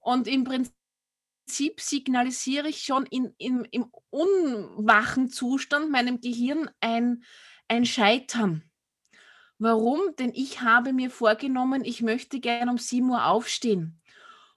Und 0.00 0.26
im 0.26 0.44
Prinzip 0.44 1.80
signalisiere 1.80 2.68
ich 2.68 2.82
schon 2.82 3.06
in, 3.06 3.32
in, 3.38 3.64
im 3.70 3.86
unwachen 4.10 5.30
Zustand 5.30 5.90
meinem 5.90 6.20
Gehirn 6.20 6.68
ein, 6.80 7.22
ein 7.68 7.86
Scheitern. 7.86 8.62
Warum? 9.58 10.00
Denn 10.18 10.32
ich 10.34 10.60
habe 10.60 10.92
mir 10.92 11.10
vorgenommen, 11.10 11.84
ich 11.84 12.02
möchte 12.02 12.40
gerne 12.40 12.70
um 12.70 12.78
7 12.78 13.08
Uhr 13.08 13.24
aufstehen. 13.26 14.02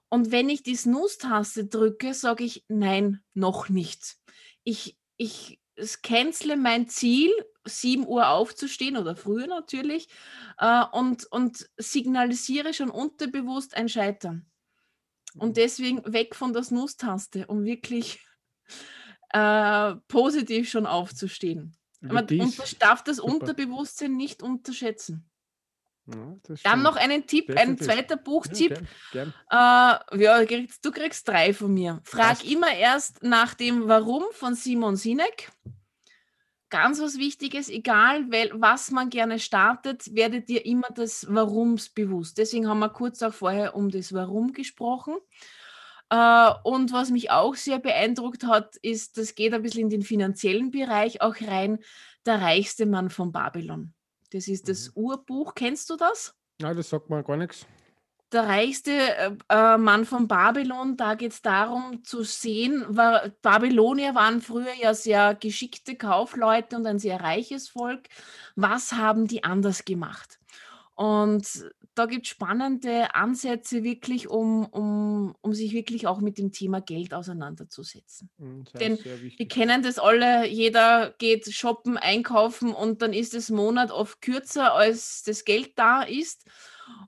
Und 0.10 0.32
wenn 0.32 0.50
ich 0.50 0.64
die 0.64 0.76
Snooze-Taste 0.76 1.66
drücke, 1.66 2.14
sage 2.14 2.44
ich, 2.44 2.66
nein, 2.68 3.24
noch 3.34 3.70
nicht. 3.70 4.18
Ich, 4.64 4.97
ich 5.18 5.60
cancele 6.02 6.58
mein 6.58 6.88
Ziel, 6.88 7.32
7 7.66 8.08
Uhr 8.08 8.30
aufzustehen 8.30 8.98
oder 8.98 9.16
früher 9.16 9.48
natürlich, 9.48 10.08
äh, 10.58 10.84
und, 10.92 11.26
und 11.26 11.70
signalisiere 11.78 12.74
schon 12.74 12.90
unterbewusst 12.90 13.76
ein 13.76 13.90
Scheitern. 13.90 14.46
Und 15.36 15.50
mhm. 15.50 15.54
deswegen 15.54 16.14
weg 16.14 16.36
von 16.36 16.54
der 16.54 16.64
Snooze-Taste, 16.64 17.48
um 17.48 17.66
wirklich 17.66 18.26
äh, 19.30 19.96
positiv 20.08 20.70
schon 20.70 20.86
aufzustehen. 20.86 21.76
Man, 22.00 22.28
und 22.30 22.60
das 22.60 22.78
darf 22.78 23.04
das 23.04 23.18
Super. 23.18 23.34
Unterbewusstsein 23.34 24.16
nicht 24.16 24.44
unterschätzen. 24.44 25.30
Ja, 26.08 26.56
Dann 26.64 26.84
noch 26.84 26.96
einen 26.96 27.28
Tipp, 27.28 27.48
Definitiv. 27.48 27.60
ein 27.60 27.78
zweiter 27.78 28.18
Buchtipp. 28.18 28.72
Ja, 28.72 28.78
gern, 29.12 29.34
gern. 29.50 30.12
Äh, 30.14 30.24
ja, 30.24 30.44
du 30.82 30.92
kriegst 30.92 31.28
drei 31.28 31.54
von 31.54 31.74
mir. 31.74 32.00
Frag 32.06 32.40
Passt. 32.40 32.46
immer 32.46 32.74
erst 32.74 33.24
nach 33.24 33.54
dem 33.54 33.88
Warum 33.88 34.24
von 34.32 34.56
Simon 34.56 34.96
Sinek. 34.96 35.52
Ganz 36.70 37.02
was 37.02 37.18
Wichtiges, 37.18 37.70
egal 37.70 38.26
was 38.30 38.92
man 38.92 39.10
gerne 39.10 39.40
startet, 39.40 40.14
werdet 40.14 40.50
ihr 40.50 40.66
immer 40.66 40.90
des 40.90 41.26
Warums 41.34 41.90
bewusst. 41.90 42.38
Deswegen 42.38 42.68
haben 42.68 42.80
wir 42.80 42.90
kurz 42.90 43.22
auch 43.22 43.34
vorher 43.34 43.76
um 43.76 43.90
das 43.90 44.14
Warum 44.14 44.52
gesprochen. 44.52 45.16
Äh, 46.10 46.52
und 46.64 46.92
was 46.94 47.10
mich 47.10 47.32
auch 47.32 47.56
sehr 47.56 47.80
beeindruckt 47.80 48.46
hat, 48.46 48.76
ist, 48.78 49.18
das 49.18 49.36
geht 49.36 49.54
ein 49.54 49.62
bisschen 49.62 49.84
in 49.84 49.90
den 49.90 50.02
finanziellen 50.04 50.72
Bereich 50.72 51.22
auch 51.22 51.36
rein, 51.42 51.80
der 52.26 52.42
reichste 52.42 52.86
Mann 52.86 53.10
von 53.10 53.32
Babylon. 53.32 53.94
Das 54.32 54.48
ist 54.48 54.68
das 54.70 54.90
mhm. 54.90 55.04
Urbuch. 55.04 55.56
Kennst 55.56 55.90
du 55.90 55.96
das? 55.96 56.34
Nein, 56.60 56.76
das 56.76 56.90
sagt 56.90 57.10
mir 57.10 57.24
gar 57.24 57.38
nichts. 57.38 57.66
Der 58.34 58.44
reichste 58.46 58.92
äh, 58.92 59.32
äh 59.48 59.78
Mann 59.78 60.06
von 60.06 60.28
Babylon, 60.28 60.98
da 60.98 61.16
geht 61.16 61.32
es 61.32 61.42
darum 61.42 62.04
zu 62.04 62.24
sehen, 62.24 62.84
war, 62.90 63.30
Babylonier 63.42 64.16
waren 64.16 64.42
früher 64.42 64.74
ja 64.74 64.94
sehr 64.94 65.34
geschickte 65.34 65.96
Kaufleute 65.96 66.76
und 66.76 66.86
ein 66.86 67.00
sehr 67.00 67.22
reiches 67.22 67.70
Volk. 67.70 68.10
Was 68.56 68.92
haben 68.92 69.28
die 69.28 69.46
anders 69.46 69.86
gemacht? 69.86 70.37
Und 70.98 71.64
da 71.94 72.08
gibt 72.08 72.26
es 72.26 72.32
spannende 72.32 73.14
Ansätze 73.14 73.84
wirklich, 73.84 74.30
um, 74.30 74.66
um, 74.66 75.36
um 75.42 75.54
sich 75.54 75.72
wirklich 75.72 76.08
auch 76.08 76.22
mit 76.22 76.40
dem 76.40 76.52
Thema 76.52 76.82
Geld 76.82 77.14
auseinanderzusetzen. 77.14 78.32
Mhm, 78.38 78.64
Denn 78.80 78.98
wir 79.04 79.48
kennen 79.48 79.84
das 79.84 80.00
alle, 80.00 80.48
jeder 80.48 81.14
geht 81.20 81.54
shoppen, 81.54 81.98
einkaufen 81.98 82.74
und 82.74 83.04
dann 83.04 83.14
ist 83.14 83.36
das 83.36 83.52
Monat 83.52 83.92
oft 83.92 84.24
kürzer, 84.24 84.74
als 84.74 85.22
das 85.22 85.46
Geld 85.46 85.78
da 85.78 86.02
ist 86.02 86.46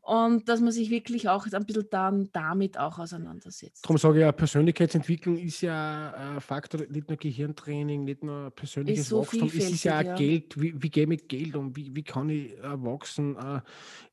und 0.01 0.49
dass 0.49 0.59
man 0.59 0.71
sich 0.71 0.89
wirklich 0.89 1.29
auch 1.29 1.45
ein 1.51 1.65
bisschen 1.65 1.87
dann 1.91 2.29
damit 2.31 2.77
auch 2.77 2.97
auseinandersetzt. 2.97 3.85
Darum 3.85 3.97
sage 3.97 4.19
ich 4.19 4.21
ja, 4.21 4.31
Persönlichkeitsentwicklung 4.31 5.37
ist 5.37 5.61
ja 5.61 6.13
ein 6.13 6.41
Faktor, 6.41 6.81
nicht 6.89 7.07
nur 7.07 7.17
Gehirntraining, 7.17 8.05
nicht 8.05 8.23
nur 8.23 8.49
persönliches 8.51 9.09
so 9.09 9.21
Wachstum, 9.21 9.47
es 9.47 9.69
ist 9.69 9.83
ja 9.83 9.99
auch 9.99 10.03
ja. 10.03 10.15
Geld, 10.15 10.59
wie, 10.59 10.81
wie 10.81 10.89
gehe 10.89 11.03
ich 11.03 11.09
mit 11.09 11.29
Geld 11.29 11.55
um, 11.55 11.75
wie, 11.75 11.95
wie 11.95 12.03
kann 12.03 12.29
ich 12.29 12.57
äh, 12.57 12.83
wachsen. 12.83 13.35
Äh, 13.35 13.61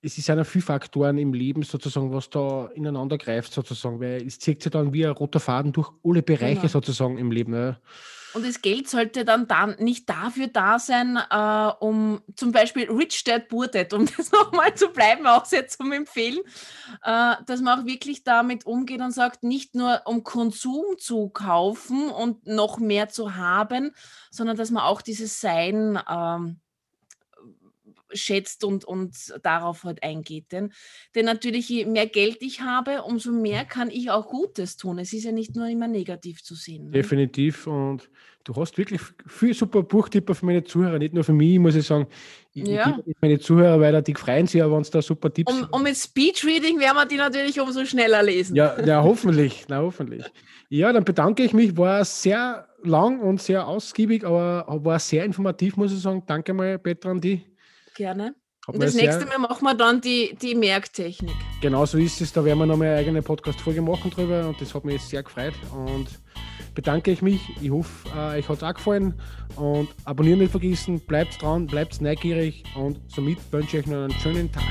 es 0.03 0.19
ist 0.19 0.29
ja 0.29 0.45
viele 0.45 0.63
Faktoren 0.63 1.19
im 1.19 1.33
Leben 1.33 1.63
sozusagen, 1.63 2.13
was 2.13 2.29
da 2.31 2.67
ineinander 2.75 3.17
greift 3.19 3.53
sozusagen, 3.53 4.01
weil 4.01 4.27
es 4.27 4.39
zieht 4.39 4.63
sich 4.63 4.73
dann 4.73 4.93
wie 4.93 5.07
ein 5.07 5.13
roter 5.13 5.41
Faden 5.41 5.73
durch 5.73 5.91
alle 6.05 6.23
Bereiche 6.23 6.61
genau. 6.61 6.69
sozusagen 6.69 7.19
im 7.19 7.31
Leben. 7.31 7.55
Ja. 7.55 7.79
Und 8.37 8.45
das 8.45 8.61
Geld 8.61 8.87
sollte 8.87 9.25
dann, 9.25 9.49
dann 9.49 9.77
nicht 9.79 10.11
dafür 10.11 10.49
da 10.49 10.79
sein, 10.79 11.19
äh, 11.31 11.71
um 11.81 12.21
zum 12.37 12.53
Beispiel 12.53 12.91
Rich 12.91 13.25
Dad 13.25 13.49
Poor 13.49 13.67
Dad, 13.67 13.95
um 13.95 14.05
das 14.17 14.31
nochmal 14.31 14.75
zu 14.75 14.89
bleiben, 14.89 15.27
auch 15.27 15.47
sehr 15.47 15.69
zum 15.69 15.91
Empfehlen, 15.91 16.41
äh, 17.03 17.37
dass 17.47 17.63
man 17.63 17.81
auch 17.81 17.87
wirklich 17.87 18.25
damit 18.25 18.67
umgeht 18.67 19.01
und 19.01 19.13
sagt, 19.13 19.43
nicht 19.43 19.75
nur 19.75 20.03
um 20.05 20.23
Konsum 20.23 20.99
zu 20.99 21.31
kaufen 21.31 22.11
und 22.11 22.47
noch 22.47 22.77
mehr 22.79 23.09
zu 23.09 23.37
haben, 23.37 23.93
sondern 24.31 24.59
dass 24.59 24.71
man 24.71 24.83
auch 24.83 25.01
dieses 25.01 25.41
Sein 25.41 25.99
ähm, 26.07 26.61
schätzt 28.17 28.65
und, 28.65 28.85
und 28.85 29.35
darauf 29.43 29.85
halt 29.85 30.03
eingeht. 30.03 30.53
Denn, 30.53 30.73
denn 31.15 31.25
natürlich, 31.25 31.69
je 31.69 31.85
mehr 31.85 32.07
Geld 32.07 32.39
ich 32.41 32.61
habe, 32.61 33.03
umso 33.03 33.33
mehr 33.33 33.65
kann 33.65 33.91
ich 33.91 34.11
auch 34.11 34.29
Gutes 34.29 34.77
tun. 34.77 34.99
Es 34.99 35.13
ist 35.13 35.25
ja 35.25 35.33
nicht 35.33 35.57
nur 35.57 35.69
immer 35.69 35.89
negativ 35.89 36.43
zu 36.43 36.55
sehen. 36.55 36.87
Ne? 36.87 36.93
Definitiv. 36.93 37.67
Und 37.67 38.09
du 38.45 38.55
hast 38.55 38.79
wirklich 38.79 39.01
viel 39.27 39.55
super 39.55 39.83
Buchtipper 39.83 40.35
für 40.35 40.47
meine 40.47 40.65
Zuhörer, 40.65 40.99
nicht 40.99 41.15
nur 41.15 41.25
für 41.25 41.33
mich, 41.33 41.59
muss 41.59 41.75
ich 41.75 41.87
sagen. 41.87 42.07
Ich, 42.53 42.67
ja. 42.67 42.99
ich 43.05 43.17
meine 43.21 43.39
Zuhörer 43.39 43.81
weiter, 43.81 44.01
die 44.01 44.15
freuen 44.15 44.47
sich 44.47 44.61
ja, 44.61 44.71
wenn 44.71 44.81
es 44.81 44.91
da 44.91 45.03
super 45.03 45.33
Tipps 45.33 45.53
um, 45.53 45.69
und 45.71 45.83
mit 45.83 45.97
Speedreading 45.97 46.79
werden 46.79 46.97
wir 46.97 47.07
die 47.07 47.17
natürlich 47.17 47.61
umso 47.61 47.85
schneller 47.85 48.23
lesen. 48.23 48.57
Ja, 48.57 48.81
ja 48.83 49.03
hoffentlich. 49.03 49.67
Na, 49.69 49.79
hoffentlich. 49.79 50.25
Ja, 50.69 50.93
dann 50.93 51.05
bedanke 51.05 51.43
ich 51.43 51.53
mich. 51.53 51.77
War 51.77 52.05
sehr 52.05 52.67
lang 52.83 53.21
und 53.21 53.43
sehr 53.43 53.67
ausgiebig, 53.67 54.25
aber 54.25 54.65
war 54.69 54.99
sehr 54.99 55.25
informativ, 55.25 55.77
muss 55.77 55.93
ich 55.93 56.01
sagen. 56.01 56.23
Danke 56.27 56.55
mal, 56.55 56.79
Petra, 56.79 57.11
an 57.11 57.21
die. 57.21 57.45
Gerne. 57.97 58.35
Und 58.67 58.83
das 58.83 58.95
nächste 58.95 59.27
Mal 59.27 59.39
machen 59.39 59.63
wir 59.63 59.75
dann 59.75 60.01
die, 60.01 60.37
die 60.41 60.55
Merktechnik. 60.55 61.35
Genau 61.61 61.87
so 61.87 61.99
ist 61.99 62.21
es. 62.21 62.33
Da 62.33 62.45
werden 62.45 62.59
wir 62.59 62.67
noch 62.67 62.77
mal 62.77 62.89
eine 62.89 62.97
eigene 62.97 63.23
Podcast-Folge 63.23 63.81
machen 63.81 64.11
drüber 64.11 64.49
und 64.49 64.61
das 64.61 64.75
hat 64.75 64.85
mich 64.85 64.95
jetzt 64.97 65.09
sehr 65.09 65.23
gefreut. 65.23 65.55
Und 65.73 66.09
bedanke 66.75 67.13
ich 67.13 67.23
mich. 67.23 67.41
Ich 67.61 67.71
hoffe, 67.71 68.09
äh, 68.09 68.39
euch 68.39 68.49
hat 68.49 68.57
es 68.57 68.63
auch 68.65 68.75
gefallen. 68.75 69.15
Und 69.55 69.89
abonnieren 70.05 70.41
nicht 70.41 70.51
vergessen, 70.51 71.01
bleibt 71.01 71.41
dran, 71.41 71.67
bleibt 71.67 72.01
neugierig 72.01 72.65
und 72.75 73.01
somit 73.07 73.39
wünsche 73.53 73.79
ich 73.79 73.85
euch 73.85 73.91
noch 73.91 74.05
einen 74.05 74.21
schönen 74.21 74.51
Tag. 74.51 74.65